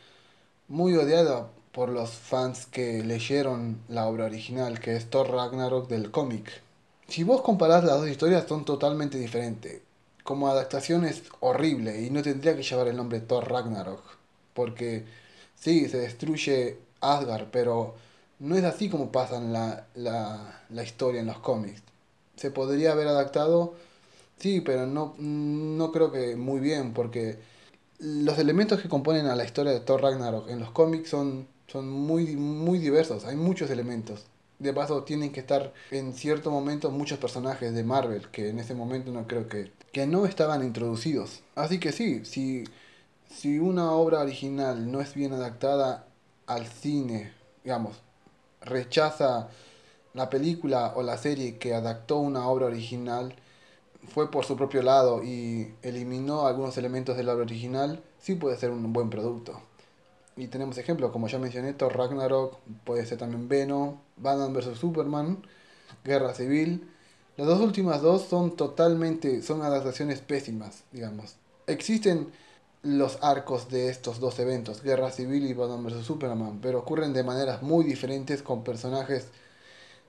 muy 0.69 0.95
odiada 0.95 1.49
por 1.73 1.89
los 1.89 2.11
fans 2.11 2.67
que 2.67 3.03
leyeron 3.05 3.81
la 3.89 4.07
obra 4.07 4.27
original, 4.27 4.81
que 4.81 4.97
es 4.97 5.09
Thor 5.09 5.31
Ragnarok 5.31 5.89
del 5.89 6.11
cómic. 6.11 6.63
Si 7.09 7.25
vos 7.25 7.41
comparás 7.41 7.85
las 7.85 7.99
dos 8.01 8.09
historias 8.09 8.47
son 8.47 8.65
totalmente 8.65 9.19
diferentes. 9.19 9.81
Como 10.25 10.49
adaptación 10.49 11.07
es 11.07 11.23
horrible 11.41 12.03
y 12.03 12.11
no 12.11 12.23
tendría 12.23 12.55
que 12.55 12.63
llevar 12.63 12.89
el 12.89 12.97
nombre 12.97 13.21
Thor 13.21 13.51
Ragnarok. 13.51 14.03
Porque 14.53 15.07
sí, 15.55 15.89
se 15.89 15.99
destruye 15.99 16.79
Asgard, 17.01 17.47
pero 17.51 17.95
no 18.39 18.57
es 18.57 18.65
así 18.65 18.89
como 18.89 19.13
pasa 19.13 19.41
la, 19.41 19.87
la, 19.95 20.63
la 20.71 20.83
historia 20.83 21.21
en 21.21 21.27
los 21.27 21.39
cómics. 21.39 21.83
Se 22.37 22.51
podría 22.51 22.93
haber 22.93 23.09
adaptado, 23.09 23.75
sí, 24.39 24.61
pero 24.61 24.87
no, 24.87 25.15
no 25.19 25.93
creo 25.93 26.13
que 26.13 26.37
muy 26.37 26.61
bien, 26.61 26.93
porque 26.95 27.39
los 27.99 28.39
elementos 28.39 28.81
que 28.81 28.89
componen 28.89 29.27
a 29.27 29.37
la 29.37 29.45
historia 29.45 29.73
de 29.73 29.81
Thor 29.81 30.03
Ragnarok 30.03 30.49
en 30.49 30.61
los 30.61 30.71
cómics 30.71 31.11
son, 31.11 31.49
son 31.67 31.89
muy, 31.89 32.37
muy 32.37 32.79
diversos, 32.79 33.25
hay 33.25 33.37
muchos 33.37 33.71
elementos 33.71 34.27
de 34.59 34.73
paso 34.73 35.05
tienen 35.05 35.31
que 35.31 35.41
estar 35.41 35.73
en 35.91 36.13
cierto 36.15 36.51
momento 36.51 36.91
muchos 36.91 37.19
personajes 37.19 37.73
de 37.75 37.85
Marvel 37.85 38.29
que 38.31 38.49
en 38.49 38.59
ese 38.59 38.75
momento 38.75 39.13
no 39.13 39.27
creo 39.27 39.49
que, 39.49 39.71
que 39.93 40.07
no 40.07 40.27
estaban 40.27 40.65
introducidos. 40.65 41.41
Así 41.55 41.79
que 41.79 41.93
sí, 41.93 42.25
si, 42.25 42.65
si 43.31 43.59
una 43.59 43.93
obra 43.93 44.21
original 44.21 44.91
no 44.91 45.01
es 45.01 45.15
bien 45.15 45.33
adaptada 45.33 46.07
al 46.47 46.67
cine, 46.67 47.33
digamos, 47.63 48.01
rechaza 48.61 49.49
la 50.15 50.31
película 50.31 50.93
o 50.97 51.03
la 51.03 51.17
serie 51.19 51.59
que 51.59 51.75
adaptó 51.75 52.19
una 52.19 52.49
obra 52.49 52.67
original, 52.67 53.35
fue 54.09 54.31
por 54.31 54.45
su 54.45 54.57
propio 54.57 54.83
lado 54.83 55.23
y 55.23 55.75
eliminó 55.83 56.47
algunos 56.47 56.77
elementos 56.79 57.17
de 57.17 57.25
la 57.25 57.35
obra 57.35 57.45
original, 57.45 58.03
sí 58.19 58.35
puede 58.35 58.57
ser 58.57 58.71
un 58.71 58.93
buen 58.93 59.11
producto. 59.11 59.61
Y 60.37 60.47
tenemos 60.47 60.79
ejemplos, 60.79 61.11
como 61.11 61.27
ya 61.29 61.39
mencioné, 61.39 61.73
Thor 61.73 61.97
Ragnarok, 61.97 62.59
puede 62.85 63.05
ser 63.05 63.19
también 63.19 63.49
Venom, 63.49 63.97
Batman 64.17 64.55
vs. 64.55 64.79
Superman, 64.79 65.45
Guerra 66.05 66.33
Civil. 66.33 66.89
Las 67.37 67.49
dos 67.49 67.61
últimas 67.61 68.03
dos 68.03 68.23
son 68.23 68.57
totalmente, 68.57 69.43
son 69.43 69.63
adaptaciones 69.63 70.21
pésimas, 70.21 70.85
digamos. 70.93 71.37
Existen 71.67 72.29
los 72.83 73.19
arcos 73.23 73.69
de 73.69 73.89
estos 73.89 74.21
dos 74.21 74.39
eventos, 74.39 74.83
Guerra 74.83 75.11
Civil 75.11 75.47
y 75.47 75.55
Batman 75.55 75.85
vs. 75.85 76.05
Superman, 76.07 76.61
pero 76.61 76.81
ocurren 76.81 77.13
de 77.13 77.25
maneras 77.25 77.63
muy 77.63 77.85
diferentes 77.85 78.43
con 78.43 78.65
personajes 78.65 79.29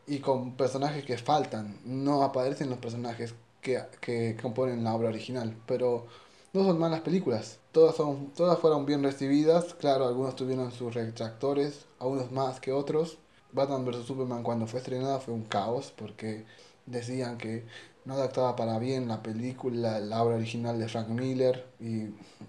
y 0.07 0.19
con 0.19 0.55
personajes 0.55 1.05
que 1.05 1.17
faltan. 1.17 1.79
No 1.85 2.23
aparecen 2.23 2.69
los 2.69 2.79
personajes 2.79 3.35
que, 3.61 3.81
que 4.01 4.37
componen 4.41 4.83
la 4.83 4.95
obra 4.95 5.09
original, 5.09 5.55
pero 5.65 6.07
no 6.53 6.63
son 6.63 6.79
malas 6.79 7.01
películas. 7.01 7.59
Todas, 7.71 7.95
son, 7.95 8.31
todas 8.35 8.59
fueron 8.59 8.85
bien 8.85 9.03
recibidas. 9.03 9.75
Claro, 9.75 10.07
algunos 10.07 10.35
tuvieron 10.35 10.71
sus 10.71 10.93
retractores, 10.93 11.85
algunos 11.99 12.31
más 12.31 12.59
que 12.59 12.71
otros. 12.71 13.19
Batman 13.51 13.85
vs. 13.85 14.05
Superman 14.05 14.43
cuando 14.43 14.67
fue 14.67 14.79
estrenada 14.79 15.19
fue 15.19 15.33
un 15.33 15.43
caos 15.43 15.93
porque 15.95 16.45
decían 16.85 17.37
que 17.37 17.65
no 18.09 18.15
adaptaba 18.15 18.55
para 18.55 18.79
bien 18.79 19.07
la 19.07 19.21
película, 19.21 19.99
la 19.99 20.23
obra 20.23 20.37
original 20.37 20.79
de 20.79 20.87
Frank 20.87 21.09
Miller 21.09 21.63
y 21.79 22.05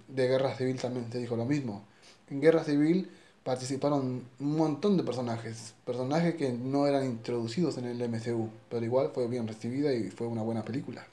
de 0.08 0.26
Guerra 0.26 0.56
Civil 0.56 0.80
también 0.80 1.12
se 1.12 1.18
dijo 1.18 1.36
lo 1.36 1.44
mismo. 1.44 1.84
En 2.30 2.40
Guerra 2.40 2.64
Civil 2.64 3.10
participaron 3.44 4.24
un 4.40 4.56
montón 4.56 4.96
de 4.96 5.02
personajes, 5.02 5.74
personajes 5.84 6.36
que 6.36 6.50
no 6.50 6.86
eran 6.86 7.04
introducidos 7.04 7.76
en 7.76 7.84
el 7.84 8.00
MCU, 8.00 8.48
pero 8.70 8.86
igual 8.86 9.10
fue 9.12 9.28
bien 9.28 9.46
recibida 9.46 9.92
y 9.92 10.10
fue 10.10 10.28
una 10.28 10.40
buena 10.40 10.64
película. 10.64 11.06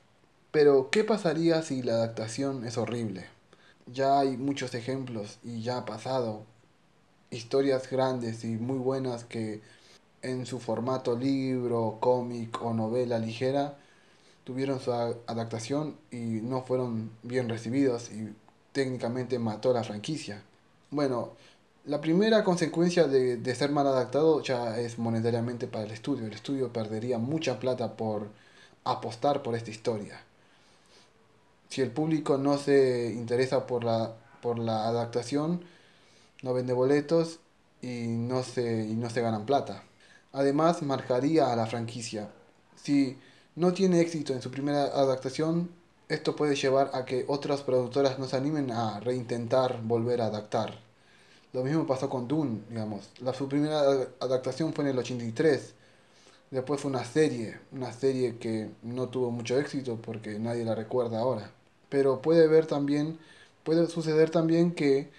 Pero, 0.51 0.89
¿qué 0.91 1.03
pasaría 1.03 1.61
si 1.61 1.83
la 1.83 1.95
adaptación 1.95 2.65
es 2.65 2.77
horrible? 2.77 3.25
Ya 3.93 4.17
hay 4.17 4.37
muchos 4.37 4.73
ejemplos 4.75 5.39
y 5.43 5.61
ya 5.61 5.79
ha 5.79 5.85
pasado. 5.85 6.43
Historias 7.31 7.89
grandes 7.91 8.45
y 8.45 8.55
muy 8.55 8.77
buenas 8.77 9.25
que 9.25 9.59
en 10.21 10.45
su 10.45 10.59
formato 10.59 11.17
libro, 11.17 11.97
cómic 11.99 12.61
o 12.61 12.73
novela 12.73 13.19
ligera 13.19 13.77
tuvieron 14.47 14.79
su 14.79 14.93
adaptación 14.93 15.97
y 16.09 16.15
no 16.15 16.63
fueron 16.63 17.11
bien 17.21 17.49
recibidos 17.49 18.09
y 18.09 18.33
técnicamente 18.71 19.39
mató 19.39 19.73
la 19.73 19.83
franquicia. 19.83 20.41
Bueno, 20.89 21.33
la 21.83 21.99
primera 21.99 22.45
consecuencia 22.45 23.07
de, 23.07 23.35
de, 23.35 23.55
ser 23.55 23.71
mal 23.71 23.85
adaptado 23.87 24.41
ya 24.41 24.79
es 24.79 24.99
monetariamente 24.99 25.67
para 25.67 25.83
el 25.83 25.91
estudio. 25.91 26.27
El 26.27 26.31
estudio 26.31 26.71
perdería 26.71 27.17
mucha 27.17 27.59
plata 27.59 27.97
por 27.97 28.29
apostar 28.85 29.43
por 29.43 29.53
esta 29.53 29.69
historia. 29.69 30.17
Si 31.67 31.81
el 31.81 31.91
público 31.91 32.37
no 32.37 32.57
se 32.57 33.11
interesa 33.13 33.67
por 33.67 33.83
la, 33.83 34.15
por 34.41 34.59
la 34.59 34.87
adaptación, 34.87 35.59
no 36.41 36.53
vende 36.53 36.71
boletos 36.71 37.39
y 37.81 38.07
no, 38.07 38.43
se, 38.43 38.85
y 38.85 38.93
no 38.93 39.09
se 39.09 39.19
ganan 39.19 39.45
plata. 39.45 39.83
Además, 40.31 40.83
marcaría 40.83 41.51
a 41.51 41.55
la 41.57 41.65
franquicia. 41.65 42.29
Si 42.77 43.17
no 43.57 43.73
tiene 43.73 44.01
éxito 44.01 44.33
en 44.33 44.41
su 44.43 44.51
primera 44.51 44.85
adaptación, 44.85 45.71
esto 46.09 46.35
puede 46.37 46.55
llevar 46.55 46.91
a 46.93 47.05
que 47.05 47.25
otras 47.27 47.63
productoras 47.63 48.19
no 48.19 48.27
se 48.27 48.37
animen 48.37 48.71
a 48.71 49.01
reintentar 49.01 49.81
volver 49.83 50.21
a 50.21 50.27
adaptar. 50.27 50.79
Lo 51.53 51.63
mismo 51.63 51.87
pasó 51.87 52.09
con 52.09 52.27
Dune, 52.27 52.61
digamos. 52.69 53.09
La, 53.21 53.33
su 53.33 53.49
primera 53.49 53.81
adaptación 54.19 54.73
fue 54.73 54.85
en 54.85 54.91
el 54.91 54.99
83. 54.99 55.75
Después 56.51 56.81
fue 56.81 56.91
una 56.91 57.05
serie, 57.05 57.59
una 57.71 57.91
serie 57.93 58.37
que 58.37 58.71
no 58.83 59.09
tuvo 59.09 59.31
mucho 59.31 59.59
éxito 59.59 59.97
porque 60.01 60.39
nadie 60.39 60.65
la 60.65 60.75
recuerda 60.75 61.19
ahora. 61.19 61.51
Pero 61.89 62.21
puede 62.21 62.47
ver 62.47 62.67
también, 62.67 63.19
puede 63.63 63.87
suceder 63.87 64.29
también 64.31 64.73
que 64.73 65.11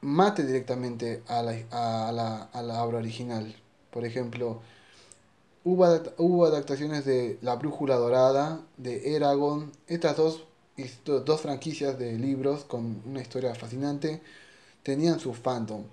mate 0.00 0.44
directamente 0.46 1.22
a 1.28 1.42
la, 1.42 1.52
a 1.70 2.12
la, 2.12 2.42
a 2.44 2.62
la 2.62 2.84
obra 2.84 2.98
original. 2.98 3.54
Por 3.90 4.04
ejemplo, 4.04 4.62
hubo, 5.64 5.86
hubo 6.18 6.46
adaptaciones 6.46 7.04
de 7.04 7.38
La 7.42 7.56
Brújula 7.56 7.96
Dorada, 7.96 8.60
de 8.76 9.14
Eragon, 9.14 9.72
estas 9.86 10.16
dos, 10.16 10.44
dos 11.04 11.40
franquicias 11.40 11.98
de 11.98 12.18
libros 12.18 12.64
con 12.64 13.02
una 13.06 13.20
historia 13.20 13.54
fascinante 13.54 14.20
tenían 14.82 15.20
su 15.20 15.34
fandom, 15.34 15.84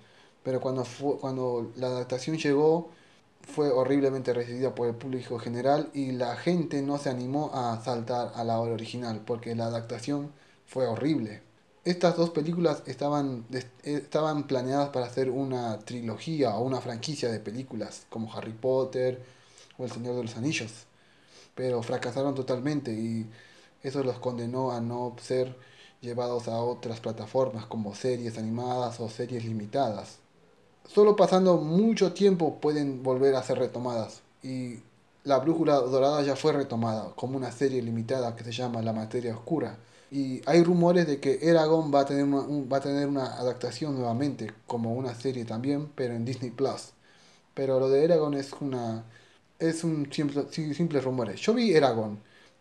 pero 0.42 0.60
cuando, 0.60 0.84
fue, 0.84 1.18
cuando 1.18 1.70
la 1.76 1.88
adaptación 1.88 2.38
llegó 2.38 2.90
fue 3.42 3.70
horriblemente 3.70 4.32
recibida 4.32 4.74
por 4.74 4.88
el 4.88 4.94
público 4.94 5.38
general 5.38 5.90
y 5.94 6.12
la 6.12 6.36
gente 6.36 6.82
no 6.82 6.98
se 6.98 7.10
animó 7.10 7.50
a 7.54 7.82
saltar 7.82 8.32
a 8.34 8.44
la 8.44 8.60
obra 8.60 8.74
original 8.74 9.22
porque 9.26 9.54
la 9.54 9.66
adaptación 9.66 10.30
fue 10.66 10.86
horrible. 10.86 11.42
Estas 11.84 12.16
dos 12.16 12.30
películas 12.30 12.82
estaban, 12.86 13.46
estaban 13.82 14.46
planeadas 14.46 14.90
para 14.90 15.06
hacer 15.06 15.30
una 15.30 15.78
trilogía 15.80 16.54
o 16.56 16.62
una 16.62 16.80
franquicia 16.80 17.30
de 17.30 17.40
películas 17.40 18.06
como 18.10 18.32
Harry 18.34 18.52
Potter 18.52 19.22
o 19.80 19.84
El 19.84 19.90
Señor 19.90 20.16
de 20.16 20.22
los 20.22 20.36
Anillos, 20.36 20.70
pero 21.54 21.82
fracasaron 21.82 22.34
totalmente 22.34 22.92
y 22.92 23.26
eso 23.82 24.02
los 24.04 24.18
condenó 24.18 24.72
a 24.72 24.80
no 24.80 25.16
ser 25.20 25.56
llevados 26.00 26.48
a 26.48 26.60
otras 26.60 27.00
plataformas 27.00 27.66
como 27.66 27.94
series 27.94 28.38
animadas 28.38 29.00
o 29.00 29.08
series 29.08 29.44
limitadas. 29.44 30.18
Solo 30.88 31.16
pasando 31.16 31.58
mucho 31.58 32.12
tiempo 32.12 32.58
pueden 32.60 33.02
volver 33.02 33.34
a 33.34 33.42
ser 33.42 33.58
retomadas 33.58 34.22
y 34.42 34.80
la 35.24 35.38
brújula 35.38 35.76
dorada 35.76 36.22
ya 36.22 36.36
fue 36.36 36.52
retomada 36.52 37.12
como 37.14 37.36
una 37.36 37.52
serie 37.52 37.82
limitada 37.82 38.34
que 38.36 38.44
se 38.44 38.52
llama 38.52 38.82
La 38.82 38.92
materia 38.92 39.34
oscura. 39.36 39.78
Y 40.10 40.42
hay 40.46 40.64
rumores 40.64 41.06
de 41.06 41.20
que 41.20 41.38
Eragon 41.42 41.94
va 41.94 42.00
a 42.00 42.06
tener 42.06 42.24
una, 42.24 42.40
va 42.66 42.78
a 42.78 42.80
tener 42.80 43.06
una 43.06 43.36
adaptación 43.38 43.94
nuevamente, 43.96 44.52
como 44.66 44.94
una 44.94 45.14
serie 45.14 45.44
también, 45.44 45.88
pero 45.94 46.14
en 46.14 46.24
Disney 46.24 46.50
Plus. 46.50 46.92
Pero 47.54 47.78
lo 47.78 47.88
de 47.88 48.04
Eragon 48.04 48.34
es 48.34 48.52
una 48.60 49.04
es 49.60 49.84
un 49.84 50.10
simple, 50.12 50.46
simple 50.50 51.00
rumores. 51.00 51.40
Yo 51.40 51.54
vi 51.54 51.72
Eragon 51.72 52.18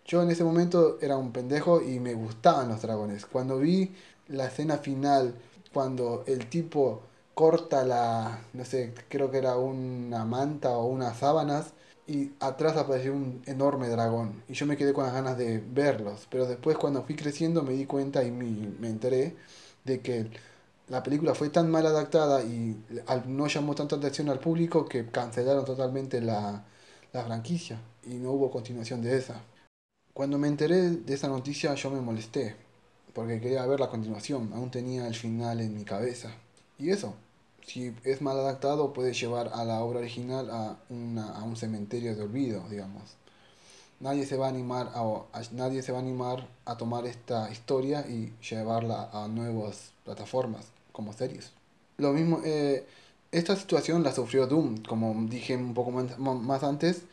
yo 0.10 0.24
en 0.24 0.32
ese 0.32 0.44
momento 0.44 0.98
era 1.02 1.18
un 1.18 1.32
pendejo 1.32 1.84
y 1.84 2.00
me 2.00 2.16
gustaban 2.16 2.68
los 2.68 2.82
dragones. 2.82 3.28
Cuando 3.28 3.60
vi 3.60 3.94
la 4.28 4.48
escena 4.48 4.80
final, 4.80 5.36
cuando 5.72 6.24
el 6.26 6.48
tipo 6.50 7.04
corta 7.36 7.84
la, 7.86 8.42
no 8.54 8.66
sé, 8.66 8.92
creo 9.08 9.30
que 9.30 9.38
era 9.38 9.58
una 9.58 10.26
manta 10.26 10.72
o 10.72 10.88
unas 10.88 11.20
sábanas, 11.20 11.74
y 12.08 12.32
atrás 12.40 12.76
apareció 12.76 13.14
un 13.14 13.44
enorme 13.46 13.88
dragón. 13.88 14.44
Y 14.48 14.54
yo 14.54 14.66
me 14.66 14.78
quedé 14.78 14.94
con 14.94 15.04
las 15.06 15.14
ganas 15.14 15.38
de 15.38 15.60
verlos. 15.60 16.28
Pero 16.32 16.48
después 16.48 16.76
cuando 16.78 17.04
fui 17.04 17.16
creciendo 17.16 17.62
me 17.62 17.74
di 17.74 17.86
cuenta 17.86 18.24
y 18.24 18.32
me, 18.32 18.88
enteré 18.88 19.36
de 19.86 20.02
que 20.02 20.32
la 20.88 21.04
película 21.04 21.36
fue 21.36 21.50
tan 21.50 21.70
mal 21.70 21.86
adaptada 21.86 22.42
y 22.44 22.76
no 23.28 23.48
llamó 23.48 23.76
tanta 23.76 23.98
atención 23.98 24.30
al 24.30 24.40
público 24.40 24.86
que 24.88 25.06
cancelaron 25.06 25.66
totalmente 25.66 26.20
la, 26.22 26.64
la 27.14 27.24
franquicia. 27.24 27.80
Y 28.04 28.16
no 28.16 28.32
hubo 28.32 28.52
continuación 28.52 29.02
de 29.02 29.18
esa. 29.18 29.42
Cuando 30.14 30.38
me 30.38 30.48
enteré 30.48 30.90
de 30.92 31.14
esa 31.14 31.28
noticia 31.28 31.74
yo 31.76 31.90
me 31.90 32.02
molesté, 32.02 32.56
porque 33.14 33.40
quería 33.40 33.66
ver 33.66 33.80
la 33.80 33.90
continuación, 33.90 34.52
aún 34.54 34.72
tenía 34.72 35.08
el 35.08 35.16
final 35.16 35.62
en 35.62 35.76
mi 35.76 35.84
cabeza. 35.84 36.30
Y 36.78 36.90
eso, 36.90 37.14
si 37.66 37.94
es 38.04 38.22
mal 38.22 38.38
adaptado 38.40 38.94
puede 38.94 39.14
llevar 39.14 39.52
a 39.54 39.64
la 39.64 39.82
obra 39.84 40.00
original 40.00 40.50
a, 40.50 40.78
una, 40.90 41.32
a 41.32 41.44
un 41.44 41.56
cementerio 41.56 42.16
de 42.16 42.24
olvido, 42.24 42.64
digamos. 42.70 43.16
Nadie 44.00 44.26
se 44.26 44.38
va 44.38 44.48
a 44.48 44.50
animar 44.50 44.92
a, 44.96 45.24
nadie 45.52 45.82
se 45.82 45.92
va 45.92 46.00
a 46.00 46.02
animar 46.02 46.48
a 46.66 46.78
tomar 46.78 47.06
esta 47.06 47.52
historia 47.52 48.06
y 48.08 48.34
llevarla 48.50 49.10
a 49.12 49.28
nuevas 49.28 49.92
plataformas 50.06 50.68
como 50.94 51.12
series. 51.12 51.52
Lo 51.98 52.14
mismo, 52.14 52.40
eh, 52.46 52.86
esta 53.32 53.56
situación 53.56 54.04
la 54.04 54.14
sufrió 54.14 54.48
Doom, 54.48 54.84
como 54.84 55.16
dije 55.30 55.56
un 55.56 55.74
poco 55.74 55.92
más 55.92 56.64
antes 56.64 57.04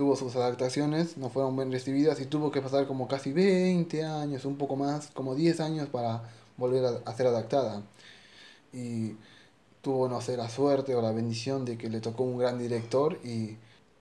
tuvo 0.00 0.16
sus 0.16 0.34
adaptaciones, 0.34 1.18
no 1.18 1.28
fueron 1.28 1.54
bien 1.56 1.70
recibidas 1.70 2.18
y 2.20 2.24
tuvo 2.24 2.50
que 2.50 2.62
pasar 2.62 2.86
como 2.86 3.06
casi 3.06 3.32
20 3.32 4.02
años, 4.04 4.46
un 4.46 4.56
poco 4.56 4.74
más, 4.74 5.08
como 5.08 5.34
10 5.34 5.60
años 5.60 5.90
para 5.90 6.22
volver 6.56 7.02
a, 7.04 7.14
ser 7.14 7.26
adaptada. 7.26 7.82
Y 8.72 9.16
tuvo, 9.82 10.08
no 10.08 10.22
sé, 10.22 10.38
la 10.38 10.48
suerte 10.48 10.94
o 10.94 11.02
la 11.02 11.12
bendición 11.12 11.66
de 11.66 11.76
que 11.76 11.90
le 11.90 12.00
tocó 12.00 12.22
un 12.22 12.38
gran 12.38 12.58
director 12.58 13.18
y 13.24 13.58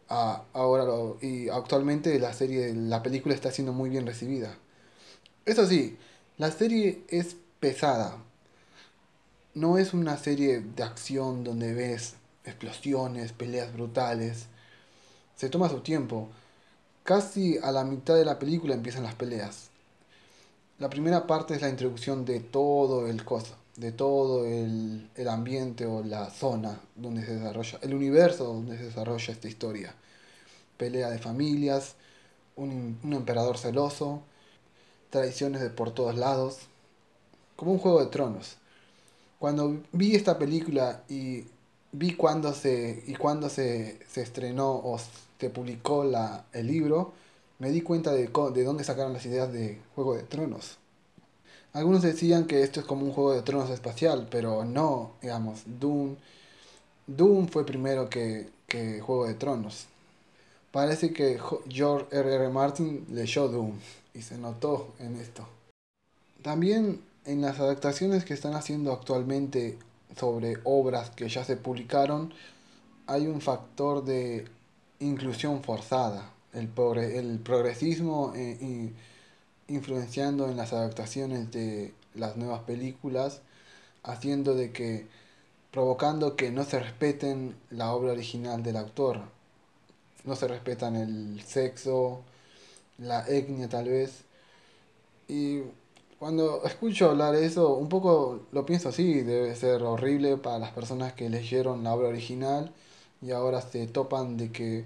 ahora 0.07 0.85
y 1.21 1.49
actualmente 1.49 2.17
la 2.17 2.33
serie, 2.33 2.73
la 2.73 3.03
película 3.03 3.35
está 3.35 3.51
siendo 3.51 3.73
muy 3.73 3.89
bien 3.89 4.05
recibida. 4.05 4.57
Eso 5.45 5.67
sí, 5.67 5.97
la 6.37 6.49
serie 6.51 7.03
es 7.09 7.35
pesada. 7.59 8.17
No 9.53 9.77
es 9.77 9.93
una 9.93 10.17
serie 10.17 10.61
de 10.61 10.83
acción 10.83 11.43
donde 11.43 11.73
ves 11.73 12.15
explosiones, 12.45 13.33
peleas 13.33 13.73
brutales 13.73 14.47
se 15.39 15.49
toma 15.49 15.69
su 15.69 15.79
tiempo. 15.79 16.27
Casi 17.03 17.57
a 17.59 17.71
la 17.71 17.85
mitad 17.85 18.15
de 18.15 18.25
la 18.25 18.37
película 18.37 18.75
empiezan 18.75 19.03
las 19.03 19.15
peleas. 19.15 19.69
La 20.79 20.89
primera 20.89 21.27
parte 21.27 21.55
es 21.55 21.61
la 21.61 21.69
introducción 21.69 22.25
de 22.25 22.41
todo 22.41 23.07
el 23.07 23.23
cosa, 23.23 23.55
de 23.77 23.93
todo 23.93 24.45
el, 24.45 25.09
ambiente 25.29 25.85
o 25.85 26.03
la 26.03 26.29
zona 26.29 26.81
donde 26.95 27.25
se 27.25 27.35
desarrolla, 27.35 27.79
el 27.81 27.93
universo 27.93 28.43
donde 28.43 28.77
se 28.77 28.83
desarrolla 28.85 29.33
esta 29.33 29.47
historia. 29.47 29.95
Pelea 30.75 31.09
de 31.09 31.19
familias, 31.19 31.95
un, 32.57 32.99
un 33.01 33.13
emperador 33.13 33.57
celoso, 33.57 34.21
tradiciones 35.09 35.61
de 35.61 35.69
por 35.69 35.91
todos 35.93 36.15
lados, 36.17 36.59
como 37.55 37.71
un 37.71 37.79
juego 37.79 38.01
de 38.01 38.07
tronos. 38.11 38.58
Cuando 39.39 39.81
vi 39.93 40.15
esta 40.15 40.37
película 40.37 41.03
y 41.09 41.45
vi 41.91 42.13
cuándo 42.15 42.53
se 42.53 43.03
y 43.07 43.15
cuándo 43.15 43.49
se, 43.49 43.97
se 44.07 44.21
estrenó 44.21 44.69
o 44.71 44.99
se 45.39 45.49
publicó 45.49 46.03
la, 46.03 46.45
el 46.53 46.67
libro, 46.67 47.13
me 47.59 47.71
di 47.71 47.81
cuenta 47.81 48.11
de, 48.11 48.27
de 48.53 48.63
dónde 48.63 48.83
sacaron 48.83 49.13
las 49.13 49.25
ideas 49.25 49.51
de 49.51 49.79
Juego 49.95 50.15
de 50.15 50.23
Tronos. 50.23 50.77
Algunos 51.73 52.01
decían 52.01 52.45
que 52.45 52.63
esto 52.63 52.79
es 52.79 52.85
como 52.85 53.05
un 53.05 53.13
Juego 53.13 53.33
de 53.33 53.41
Tronos 53.41 53.69
espacial, 53.69 54.27
pero 54.29 54.65
no, 54.65 55.11
digamos, 55.21 55.61
Doom, 55.79 56.15
Doom 57.07 57.47
fue 57.47 57.65
primero 57.65 58.09
que, 58.09 58.49
que 58.67 58.99
Juego 59.01 59.25
de 59.25 59.35
Tronos. 59.35 59.87
Parece 60.71 61.13
que 61.13 61.39
George 61.67 62.07
R.R. 62.11 62.35
R. 62.35 62.49
Martin 62.49 63.05
leyó 63.11 63.47
Doom 63.47 63.73
y 64.13 64.21
se 64.21 64.37
notó 64.37 64.93
en 64.99 65.15
esto. 65.17 65.47
También 66.41 67.01
en 67.25 67.41
las 67.41 67.59
adaptaciones 67.59 68.25
que 68.25 68.33
están 68.33 68.53
haciendo 68.53 68.93
actualmente 68.93 69.77
sobre 70.17 70.57
obras 70.63 71.09
que 71.11 71.29
ya 71.29 71.43
se 71.43 71.57
publicaron, 71.57 72.33
hay 73.07 73.27
un 73.27 73.41
factor 73.41 74.03
de 74.03 74.45
inclusión 74.99 75.63
forzada, 75.63 76.31
el, 76.53 76.69
el 76.97 77.39
progresismo 77.39 78.33
eh, 78.35 78.91
influenciando 79.67 80.49
en 80.49 80.57
las 80.57 80.73
adaptaciones 80.73 81.51
de 81.51 81.93
las 82.15 82.37
nuevas 82.37 82.61
películas, 82.61 83.41
haciendo 84.03 84.55
de 84.55 84.71
que, 84.71 85.07
provocando 85.71 86.35
que 86.35 86.51
no 86.51 86.63
se 86.63 86.79
respeten 86.79 87.55
la 87.69 87.93
obra 87.93 88.11
original 88.13 88.63
del 88.63 88.77
autor, 88.77 89.21
no 90.25 90.35
se 90.35 90.47
respetan 90.47 90.95
el 90.95 91.41
sexo, 91.41 92.21
la 92.97 93.25
etnia 93.27 93.69
tal 93.69 93.87
vez. 93.87 94.23
Y 95.27 95.61
cuando 96.19 96.63
escucho 96.65 97.09
hablar 97.09 97.35
de 97.35 97.45
eso, 97.45 97.75
un 97.75 97.89
poco 97.89 98.41
lo 98.51 98.65
pienso 98.65 98.89
así, 98.89 99.21
debe 99.21 99.55
ser 99.55 99.83
horrible 99.83 100.37
para 100.37 100.59
las 100.59 100.71
personas 100.71 101.13
que 101.13 101.29
leyeron 101.29 101.83
la 101.83 101.93
obra 101.95 102.09
original 102.09 102.73
y 103.21 103.31
ahora 103.31 103.61
se 103.61 103.87
topan 103.87 104.37
de 104.37 104.51
que 104.51 104.85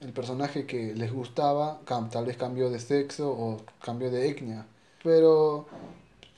el 0.00 0.12
personaje 0.12 0.66
que 0.66 0.94
les 0.94 1.12
gustaba 1.12 1.80
tal 1.86 2.26
vez 2.26 2.36
cambió 2.36 2.70
de 2.70 2.80
sexo 2.80 3.30
o 3.30 3.58
cambió 3.82 4.10
de 4.10 4.28
etnia. 4.28 4.66
Pero 5.02 5.66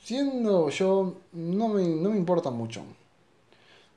siendo 0.03 0.69
yo, 0.69 1.15
no 1.33 1.67
me, 1.69 1.87
no 1.87 2.11
me 2.11 2.17
importa 2.17 2.49
mucho. 2.51 2.83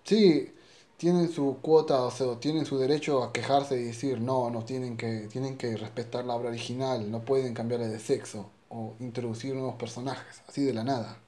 Sí, 0.05 0.53
tienen 0.97 1.31
su 1.31 1.59
cuota, 1.63 2.03
o 2.05 2.11
sea, 2.11 2.39
tienen 2.41 2.67
su 2.67 2.79
derecho 2.79 3.23
a 3.23 3.33
quejarse 3.33 3.81
y 3.81 3.85
decir, 3.85 4.21
no, 4.21 4.51
no 4.51 4.65
tienen 4.65 4.97
que, 4.97 5.29
tienen 5.31 5.57
que 5.57 5.77
respetar 5.77 6.25
la 6.25 6.35
obra 6.35 6.51
original, 6.51 7.11
no 7.11 7.21
pueden 7.25 7.55
cambiarle 7.55 7.89
de 7.89 8.01
sexo 8.01 8.51
o 8.71 8.95
introducir 9.01 9.55
nuevos 9.55 9.75
personajes, 9.75 10.43
así 10.49 10.65
de 10.65 10.73
la 10.73 10.85
nada. 10.85 11.19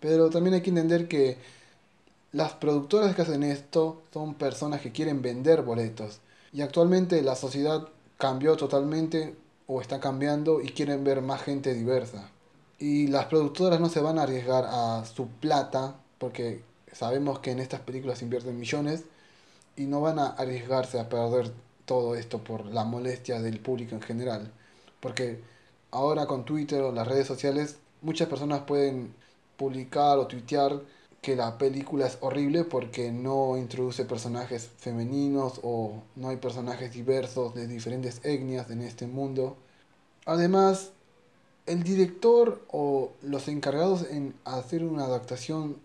Pero 0.00 0.30
también 0.30 0.54
hay 0.54 0.62
que 0.62 0.70
entender 0.70 1.06
que 1.06 1.38
las 2.32 2.52
productoras 2.54 3.14
que 3.14 3.22
hacen 3.22 3.42
esto 3.42 4.02
son 4.12 4.34
personas 4.34 4.80
que 4.80 4.92
quieren 4.92 5.22
vender 5.22 5.62
boletos. 5.62 6.20
Y 6.52 6.62
actualmente 6.62 7.22
la 7.22 7.36
sociedad 7.36 7.88
cambió 8.16 8.56
totalmente 8.56 9.36
o 9.66 9.80
está 9.80 10.00
cambiando 10.00 10.60
y 10.60 10.68
quieren 10.70 11.04
ver 11.04 11.22
más 11.22 11.42
gente 11.42 11.74
diversa. 11.74 12.30
Y 12.78 13.08
las 13.08 13.26
productoras 13.26 13.80
no 13.80 13.88
se 13.88 14.00
van 14.00 14.18
a 14.18 14.22
arriesgar 14.22 14.64
a 14.68 15.04
su 15.04 15.28
plata 15.28 15.96
porque 16.18 16.62
sabemos 16.92 17.40
que 17.40 17.50
en 17.50 17.58
estas 17.60 17.80
películas 17.80 18.22
invierten 18.22 18.58
millones 18.58 19.04
y 19.76 19.86
no 19.86 20.00
van 20.00 20.18
a 20.18 20.28
arriesgarse 20.28 20.98
a 20.98 21.08
perder 21.08 21.52
todo 21.84 22.14
esto 22.14 22.42
por 22.42 22.66
la 22.66 22.84
molestia 22.84 23.40
del 23.40 23.60
público 23.60 23.94
en 23.94 24.02
general. 24.02 24.52
Porque 25.00 25.40
ahora 25.90 26.26
con 26.26 26.44
Twitter 26.44 26.82
o 26.82 26.92
las 26.92 27.06
redes 27.06 27.26
sociales, 27.26 27.78
muchas 28.02 28.28
personas 28.28 28.62
pueden 28.62 29.14
publicar 29.56 30.18
o 30.18 30.26
tuitear 30.26 30.80
que 31.20 31.34
la 31.34 31.58
película 31.58 32.06
es 32.06 32.18
horrible 32.20 32.64
porque 32.64 33.10
no 33.10 33.56
introduce 33.56 34.04
personajes 34.04 34.70
femeninos 34.78 35.60
o 35.62 36.02
no 36.16 36.28
hay 36.28 36.36
personajes 36.36 36.92
diversos 36.92 37.54
de 37.54 37.66
diferentes 37.66 38.20
etnias 38.24 38.70
en 38.70 38.82
este 38.82 39.06
mundo. 39.06 39.56
Además, 40.26 40.90
el 41.66 41.82
director 41.82 42.62
o 42.70 43.10
los 43.22 43.48
encargados 43.48 44.06
en 44.10 44.34
hacer 44.44 44.84
una 44.84 45.04
adaptación 45.04 45.76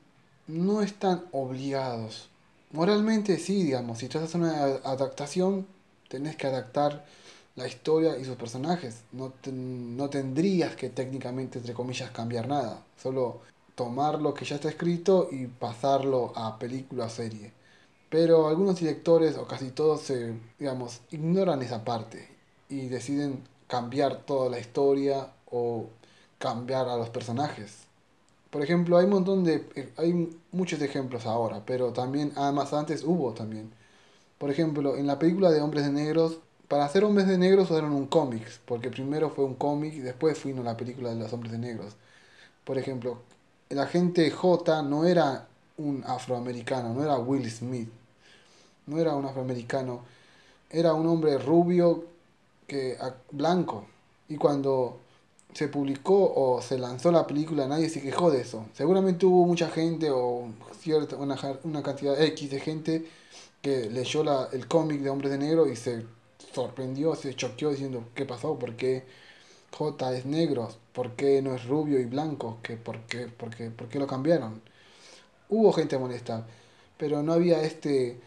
no 0.48 0.82
están 0.82 1.24
obligados. 1.32 2.30
Moralmente 2.72 3.38
sí, 3.38 3.64
digamos, 3.64 4.00
si 4.00 4.08
tú 4.08 4.20
haces 4.20 4.36
una 4.36 4.64
adaptación, 4.84 5.68
tenés 6.10 6.36
que 6.36 6.48
adaptar 6.48 7.06
la 7.56 7.68
historia 7.68 8.18
y 8.18 8.26
sus 8.26 8.36
personajes. 8.36 9.04
No, 9.12 9.34
no 9.52 10.10
tendrías 10.10 10.76
que 10.76 10.90
técnicamente, 10.90 11.60
entre 11.60 11.74
comillas, 11.74 12.12
cambiar 12.12 12.48
nada. 12.48 12.84
Solo 12.98 13.42
tomar 13.76 14.22
lo 14.22 14.34
que 14.34 14.46
ya 14.46 14.56
está 14.56 14.70
escrito 14.70 15.30
y 15.32 15.48
pasarlo 15.48 16.34
a 16.36 16.58
película 16.60 17.06
o 17.06 17.10
serie. 17.10 17.54
Pero 18.10 18.48
algunos 18.48 18.80
directores, 18.80 19.38
o 19.38 19.48
casi 19.48 19.72
todos, 19.72 20.02
se, 20.02 20.34
digamos, 20.60 21.02
ignoran 21.12 21.62
esa 21.62 21.84
parte 21.84 22.28
y 22.70 22.88
deciden 22.88 23.44
cambiar 23.68 24.26
toda 24.26 24.50
la 24.50 24.60
historia 24.60 25.30
o 25.52 25.88
cambiar 26.40 26.88
a 26.90 26.98
los 26.98 27.10
personajes. 27.10 27.88
Por 28.52 28.62
ejemplo, 28.64 28.98
hay 28.98 29.06
un 29.06 29.12
montón 29.12 29.44
de. 29.44 29.66
Hay 29.98 30.30
muchos 30.52 30.82
ejemplos 30.82 31.26
ahora, 31.26 31.64
pero 31.66 31.92
también, 31.94 32.34
además, 32.36 32.74
antes 32.74 33.04
hubo 33.04 33.34
también. 33.34 33.72
Por 34.38 34.52
ejemplo, 34.52 34.96
en 34.98 35.08
la 35.08 35.20
película 35.20 35.52
de 35.52 35.62
Hombres 35.62 35.86
de 35.86 35.92
Negros 35.92 36.40
para 36.74 36.86
hacer 36.86 37.04
Hombres 37.04 37.28
de 37.28 37.38
Negros 37.38 37.70
usaron 37.70 37.94
un 37.94 38.08
cómic, 38.08 38.48
porque 38.66 38.90
primero 38.90 39.30
fue 39.30 39.46
un 39.46 39.54
cómic 39.54 39.94
y 39.94 40.00
después 40.00 40.44
vino 40.44 40.64
la 40.64 40.76
película 40.76 41.12
de 41.12 41.18
los 41.18 41.32
Hombres 41.32 41.52
de 41.52 41.60
Negros. 41.60 41.94
Por 42.64 42.80
ejemplo, 42.80 43.20
el 43.70 43.78
agente 43.78 44.32
J 44.32 44.82
no 44.82 45.06
era 45.06 45.48
un 45.78 46.04
afroamericano, 46.04 46.92
no 46.92 47.04
era 47.04 47.20
Will 47.20 47.48
Smith, 47.52 47.90
no 48.88 48.98
era 48.98 49.14
un 49.14 49.24
afroamericano, 49.24 50.02
era 50.68 50.96
un 50.96 51.06
hombre 51.06 51.38
rubio 51.38 52.06
que 52.66 52.98
blanco. 53.30 53.86
Y 54.28 54.38
cuando 54.38 54.98
se 55.54 55.68
publicó 55.68 56.34
o 56.36 56.60
se 56.60 56.80
lanzó 56.80 57.12
la 57.12 57.28
película, 57.28 57.68
nadie 57.68 57.88
se 57.88 58.02
quejó 58.02 58.32
de 58.32 58.42
eso. 58.42 58.66
Seguramente 58.74 59.28
hubo 59.28 59.46
mucha 59.46 59.70
gente 59.70 60.10
o 60.10 60.48
cierta, 60.80 61.18
una, 61.18 61.38
una 61.66 61.84
cantidad 61.84 62.20
X 62.20 62.50
de 62.50 62.60
gente 62.60 63.06
que 63.62 63.92
leyó 63.92 64.24
la, 64.24 64.50
el 64.52 64.68
cómic 64.68 65.02
de 65.02 65.12
Hombres 65.12 65.30
de 65.34 65.38
Negro 65.38 65.68
y 65.70 65.76
se 65.76 66.04
sorprendió, 66.54 67.16
se 67.16 67.36
choqueó 67.36 67.72
diciendo, 67.72 68.06
¿qué 68.16 68.26
pasó? 68.26 68.58
¿Por 68.58 68.76
qué 68.76 69.04
J 69.72 70.14
es 70.16 70.26
negro? 70.26 70.70
¿Por 70.94 71.12
qué 71.12 71.42
no 71.42 71.56
es 71.56 71.66
rubio 71.66 72.00
y 72.00 72.06
blanco? 72.06 72.60
¿Qué, 72.62 72.78
por, 72.78 73.00
qué, 73.02 73.28
por, 73.28 73.56
qué, 73.56 73.70
¿Por 73.70 73.88
qué 73.90 74.00
lo 74.00 74.08
cambiaron? 74.08 74.62
Hubo 75.50 75.72
gente 75.74 75.98
molesta, 75.98 76.46
pero 76.98 77.24
no 77.24 77.34
había 77.34 77.62
este, 77.64 78.20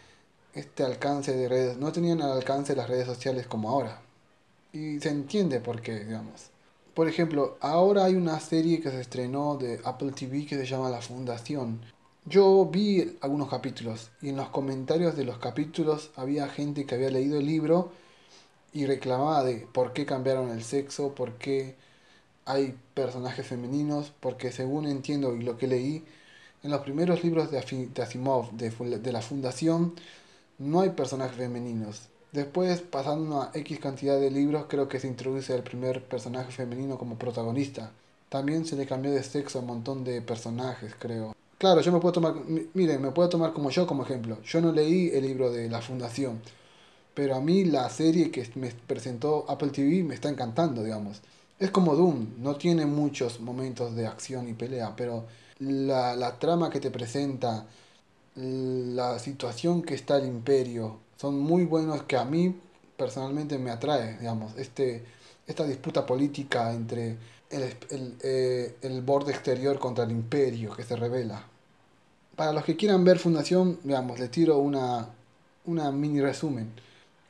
este 0.54 0.84
alcance 0.84 1.36
de 1.36 1.48
redes, 1.48 1.76
no 1.76 1.92
tenían 1.92 2.22
al 2.22 2.32
alcance 2.32 2.76
las 2.76 2.88
redes 2.88 3.06
sociales 3.06 3.46
como 3.46 3.70
ahora. 3.70 4.00
Y 4.72 5.00
se 5.00 5.10
entiende 5.10 5.60
por 5.60 5.80
qué, 5.80 6.04
digamos. 6.04 6.50
Por 6.94 7.08
ejemplo, 7.08 7.58
ahora 7.60 8.06
hay 8.06 8.14
una 8.14 8.40
serie 8.40 8.80
que 8.80 8.90
se 8.90 9.00
estrenó 9.00 9.56
de 9.56 9.80
Apple 9.84 10.12
TV 10.12 10.46
que 10.46 10.56
se 10.56 10.66
llama 10.66 10.88
La 10.88 11.02
Fundación. 11.02 11.80
Yo 12.24 12.64
vi 12.64 13.18
algunos 13.20 13.50
capítulos 13.50 14.10
y 14.22 14.30
en 14.30 14.36
los 14.36 14.48
comentarios 14.48 15.14
de 15.14 15.24
los 15.24 15.38
capítulos 15.38 16.10
había 16.16 16.48
gente 16.48 16.86
que 16.86 16.94
había 16.94 17.10
leído 17.10 17.38
el 17.38 17.46
libro 17.46 17.92
y 18.76 18.84
reclamaba 18.84 19.42
de 19.42 19.66
por 19.72 19.94
qué 19.94 20.04
cambiaron 20.04 20.50
el 20.50 20.62
sexo, 20.62 21.14
por 21.14 21.32
qué 21.38 21.76
hay 22.44 22.76
personajes 22.92 23.46
femeninos, 23.46 24.12
porque 24.20 24.52
según 24.52 24.86
entiendo 24.86 25.34
y 25.34 25.42
lo 25.42 25.56
que 25.56 25.66
leí, 25.66 26.04
en 26.62 26.70
los 26.70 26.82
primeros 26.82 27.24
libros 27.24 27.50
de, 27.50 27.58
Asimov, 27.58 28.52
de, 28.52 28.68
de 28.98 29.12
la 29.12 29.22
Fundación, 29.22 29.94
no 30.58 30.82
hay 30.82 30.90
personajes 30.90 31.38
femeninos. 31.38 32.10
Después, 32.32 32.82
pasando 32.82 33.24
una 33.24 33.50
X 33.54 33.80
cantidad 33.80 34.20
de 34.20 34.30
libros, 34.30 34.66
creo 34.68 34.88
que 34.88 35.00
se 35.00 35.08
introduce 35.08 35.54
el 35.54 35.62
primer 35.62 36.04
personaje 36.04 36.52
femenino 36.52 36.98
como 36.98 37.16
protagonista. 37.16 37.92
También 38.28 38.66
se 38.66 38.76
le 38.76 38.84
cambió 38.84 39.10
de 39.10 39.22
sexo 39.22 39.58
a 39.58 39.62
un 39.62 39.68
montón 39.68 40.04
de 40.04 40.20
personajes, 40.20 40.94
creo. 40.98 41.34
Claro, 41.56 41.80
yo 41.80 41.92
me 41.92 42.00
puedo 42.00 42.12
tomar, 42.12 42.34
miren, 42.74 43.00
me 43.00 43.10
puedo 43.10 43.30
tomar 43.30 43.54
como 43.54 43.70
yo 43.70 43.86
como 43.86 44.02
ejemplo. 44.02 44.36
Yo 44.42 44.60
no 44.60 44.70
leí 44.70 45.08
el 45.14 45.22
libro 45.24 45.50
de 45.50 45.70
la 45.70 45.80
Fundación, 45.80 46.42
pero 47.16 47.34
a 47.34 47.40
mí 47.40 47.64
la 47.64 47.88
serie 47.88 48.30
que 48.30 48.46
me 48.56 48.70
presentó 48.86 49.46
Apple 49.48 49.70
TV 49.70 50.04
me 50.04 50.14
está 50.14 50.28
encantando, 50.28 50.82
digamos. 50.84 51.22
Es 51.58 51.70
como 51.70 51.96
Doom, 51.96 52.42
no 52.42 52.56
tiene 52.56 52.84
muchos 52.84 53.40
momentos 53.40 53.96
de 53.96 54.06
acción 54.06 54.50
y 54.50 54.52
pelea, 54.52 54.94
pero 54.94 55.24
la, 55.58 56.14
la 56.14 56.38
trama 56.38 56.68
que 56.68 56.78
te 56.78 56.90
presenta, 56.90 57.64
la 58.34 59.18
situación 59.18 59.82
que 59.82 59.94
está 59.94 60.18
el 60.18 60.26
imperio, 60.26 60.98
son 61.16 61.38
muy 61.38 61.64
buenos 61.64 62.02
que 62.02 62.18
a 62.18 62.26
mí 62.26 62.54
personalmente 62.98 63.56
me 63.56 63.70
atrae, 63.70 64.18
digamos, 64.18 64.54
este, 64.58 65.02
esta 65.46 65.64
disputa 65.64 66.04
política 66.04 66.74
entre 66.74 67.16
el, 67.48 67.62
el, 67.88 68.14
eh, 68.24 68.76
el 68.82 69.00
borde 69.00 69.32
exterior 69.32 69.78
contra 69.78 70.04
el 70.04 70.10
imperio 70.10 70.76
que 70.76 70.84
se 70.84 70.96
revela. 70.96 71.42
Para 72.36 72.52
los 72.52 72.64
que 72.64 72.76
quieran 72.76 73.04
ver 73.04 73.18
Fundación, 73.18 73.78
digamos, 73.84 74.18
les 74.20 74.30
tiro 74.30 74.58
una, 74.58 75.08
una 75.64 75.90
mini 75.92 76.20
resumen. 76.20 76.84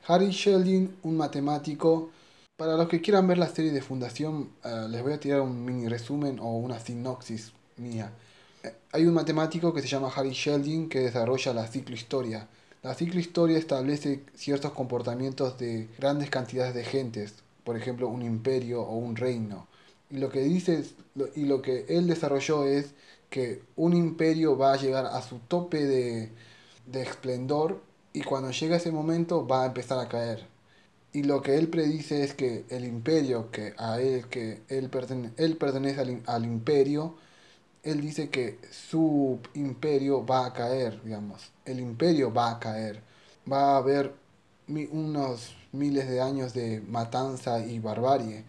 Harry 0.09 0.29
Sheldon, 0.31 0.95
un 1.03 1.17
matemático. 1.17 2.11
Para 2.55 2.77
los 2.77 2.87
que 2.87 3.01
quieran 3.01 3.27
ver 3.27 3.37
la 3.37 3.49
serie 3.49 3.73
de 3.73 3.81
Fundación, 3.81 4.51
eh, 4.63 4.87
les 4.89 5.03
voy 5.03 5.11
a 5.11 5.19
tirar 5.19 5.41
un 5.41 5.65
mini 5.65 5.89
resumen 5.89 6.39
o 6.39 6.57
una 6.57 6.79
sinopsis 6.79 7.51
mía. 7.75 8.13
Eh, 8.63 8.73
hay 8.93 9.05
un 9.05 9.13
matemático 9.13 9.73
que 9.73 9.81
se 9.81 9.89
llama 9.89 10.09
Harry 10.15 10.31
Sheldon 10.31 10.87
que 10.87 11.01
desarrolla 11.01 11.53
la 11.53 11.67
ciclohistoria. 11.67 12.47
La 12.83 12.93
ciclohistoria 12.93 13.57
establece 13.57 14.23
ciertos 14.33 14.71
comportamientos 14.71 15.59
de 15.59 15.89
grandes 15.99 16.29
cantidades 16.29 16.73
de 16.73 16.85
gentes, 16.85 17.33
por 17.65 17.75
ejemplo, 17.75 18.07
un 18.07 18.21
imperio 18.21 18.83
o 18.83 18.95
un 18.95 19.17
reino. 19.17 19.67
Y 20.09 20.19
lo 20.19 20.29
que 20.29 20.39
dice 20.39 20.85
y 21.35 21.45
lo 21.45 21.61
que 21.61 21.85
él 21.89 22.07
desarrolló 22.07 22.63
es 22.63 22.93
que 23.29 23.61
un 23.75 23.93
imperio 23.93 24.57
va 24.57 24.71
a 24.71 24.77
llegar 24.77 25.05
a 25.05 25.21
su 25.21 25.39
tope 25.39 25.85
de, 25.85 26.31
de 26.85 27.01
esplendor 27.01 27.81
y 28.17 28.21
cuando 28.21 28.49
llega 28.49 28.77
ese 28.77 28.91
momento 28.91 29.45
va 29.45 29.61
a 29.61 29.65
empezar 29.67 29.99
a 29.99 30.09
caer. 30.09 30.47
Y 31.13 31.21
lo 31.21 31.43
que 31.43 31.55
él 31.55 31.67
predice 31.67 32.23
es 32.23 32.33
que 32.33 32.65
el 32.69 32.83
imperio, 32.83 33.51
que 33.51 33.75
a 33.77 34.01
él, 34.01 34.27
que 34.27 34.63
él, 34.69 34.89
él 35.37 35.57
pertenece 35.57 36.01
al, 36.01 36.23
al, 36.25 36.45
imperio, 36.45 37.15
él 37.83 38.01
dice 38.01 38.29
que 38.29 38.59
su 38.71 39.39
imperio 39.53 40.25
va 40.25 40.47
a 40.47 40.53
caer, 40.53 40.99
digamos. 41.03 41.51
El 41.63 41.79
imperio 41.79 42.33
va 42.33 42.49
a 42.49 42.59
caer. 42.59 43.03
Va 43.51 43.75
a 43.75 43.77
haber 43.77 44.15
unos 44.67 45.55
miles 45.71 46.09
de 46.09 46.19
años 46.19 46.55
de 46.55 46.81
matanza 46.81 47.59
y 47.59 47.77
barbarie. 47.77 48.45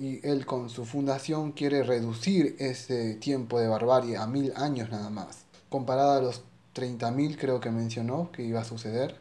Y 0.00 0.26
él 0.26 0.46
con 0.46 0.68
su 0.68 0.84
fundación 0.84 1.52
quiere 1.52 1.84
reducir 1.84 2.56
ese 2.58 3.14
tiempo 3.14 3.60
de 3.60 3.68
barbarie 3.68 4.16
a 4.16 4.26
mil 4.26 4.52
años 4.56 4.90
nada 4.90 5.10
más. 5.10 5.44
Comparado 5.70 6.12
a 6.18 6.20
los 6.22 6.42
30.000 6.76 7.36
creo 7.38 7.60
que 7.60 7.70
mencionó 7.70 8.30
que 8.32 8.42
iba 8.42 8.60
a 8.60 8.64
suceder. 8.64 9.16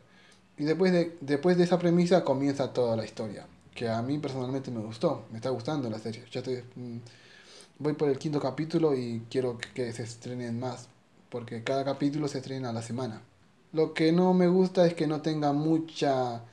Y 0.58 0.66
después 0.66 0.92
de, 0.92 1.18
después 1.22 1.58
de 1.58 1.64
esa 1.66 1.80
premisa 1.80 2.24
comienza 2.24 2.74
toda 2.74 2.96
la 2.96 3.06
historia. 3.06 3.48
que 3.74 3.90
a 3.90 4.02
mí 4.02 4.18
personalmente 4.20 4.72
me 4.72 4.82
gustó, 4.82 5.26
me 5.32 5.38
está 5.38 5.50
gustando 5.50 5.90
la 5.90 6.00
serie. 6.00 6.24
Ya 6.32 6.40
estoy, 6.40 6.64
mm, 6.76 6.98
voy 7.80 7.94
por 7.94 8.10
el 8.10 8.18
quinto 8.18 8.40
capítulo 8.40 8.96
y 8.96 9.24
quiero 9.30 9.58
que 9.74 9.92
se 9.94 10.04
estrenen 10.04 10.60
más, 10.60 10.88
porque 11.30 11.64
cada 11.64 11.84
capítulo 11.86 12.28
se 12.30 12.38
estrena 12.40 12.70
a 12.70 12.74
la 12.74 12.82
semana. 12.82 13.22
Lo 13.74 13.94
que 13.94 14.12
no 14.14 14.34
me 14.34 14.48
gusta 14.48 14.86
es 14.88 14.94
que 14.94 15.08
no 15.08 15.22
tenga 15.22 15.52
mucha 15.54 16.44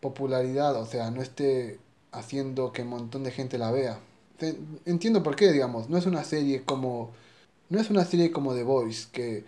popularidad, 0.00 0.76
o 0.76 0.86
sea, 0.86 1.10
no 1.10 1.22
esté 1.22 1.78
haciendo 2.12 2.72
que 2.72 2.82
un 2.82 2.88
montón 2.88 3.24
de 3.24 3.30
gente 3.32 3.58
la 3.58 3.70
vea. 3.72 4.00
Entiendo 4.86 5.22
por 5.22 5.36
qué, 5.36 5.52
digamos, 5.52 5.90
no 5.90 5.98
es 5.98 6.06
una 6.06 6.24
serie 6.24 6.62
como 6.64 7.12
no 7.70 7.80
es 7.80 7.88
una 7.88 8.04
serie 8.04 8.32
como 8.32 8.54
The 8.54 8.64
Voice 8.64 9.08
que 9.12 9.44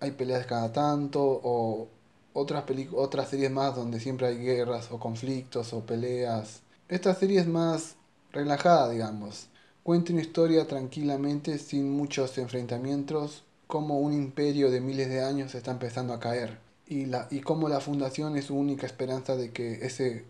hay 0.00 0.12
peleas 0.12 0.46
cada 0.46 0.72
tanto 0.72 1.22
o 1.22 1.88
otras 2.32 2.64
otras 2.92 3.30
series 3.30 3.50
más 3.50 3.74
donde 3.74 4.00
siempre 4.00 4.26
hay 4.28 4.38
guerras 4.38 4.90
o 4.90 4.98
conflictos 4.98 5.72
o 5.72 5.84
peleas. 5.86 6.60
Esta 6.88 7.14
serie 7.14 7.40
es 7.40 7.46
más 7.46 7.96
relajada, 8.32 8.90
digamos. 8.90 9.48
Cuenta 9.82 10.12
una 10.12 10.22
historia 10.22 10.66
tranquilamente 10.66 11.58
sin 11.58 11.90
muchos 11.90 12.36
enfrentamientos, 12.38 13.44
como 13.66 14.00
un 14.00 14.12
imperio 14.12 14.70
de 14.70 14.80
miles 14.80 15.08
de 15.08 15.22
años 15.22 15.54
está 15.54 15.70
empezando 15.72 16.12
a 16.12 16.20
caer 16.20 16.66
y, 16.86 17.06
la, 17.06 17.26
y 17.30 17.42
la 17.68 17.80
fundación 17.80 18.36
es 18.36 18.46
su 18.46 18.56
única 18.56 18.86
esperanza 18.86 19.36
de 19.36 19.50
que 19.50 19.84
ese 19.86 20.24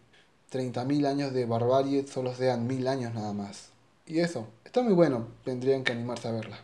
30.000 0.52 1.06
años 1.06 1.32
de 1.32 1.44
barbarie 1.44 2.06
solo 2.06 2.34
sean 2.34 2.66
mil 2.66 2.88
años 2.88 3.14
nada 3.14 3.32
más. 3.32 3.70
Y 4.06 4.20
eso, 4.20 4.46
está 4.64 4.82
muy 4.82 4.94
bueno, 4.94 5.26
tendrían 5.44 5.84
que 5.84 5.92
animarse 5.92 6.28
a 6.28 6.32
verla. 6.32 6.58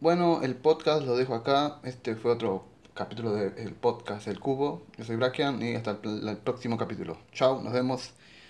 Bueno, 0.00 0.42
el 0.42 0.54
podcast 0.54 1.04
lo 1.04 1.16
dejo 1.16 1.34
acá, 1.34 1.80
este 1.82 2.14
fue 2.14 2.30
otro 2.30 2.64
capítulo 2.94 3.32
del 3.32 3.74
podcast 3.74 4.28
El 4.28 4.38
Cubo, 4.38 4.86
yo 4.96 5.02
soy 5.02 5.16
Brakian 5.16 5.60
y 5.60 5.74
hasta 5.74 5.98
el 6.02 6.36
próximo 6.36 6.78
capítulo. 6.78 7.18
Chao, 7.32 7.60
nos 7.60 7.72
vemos. 7.72 8.12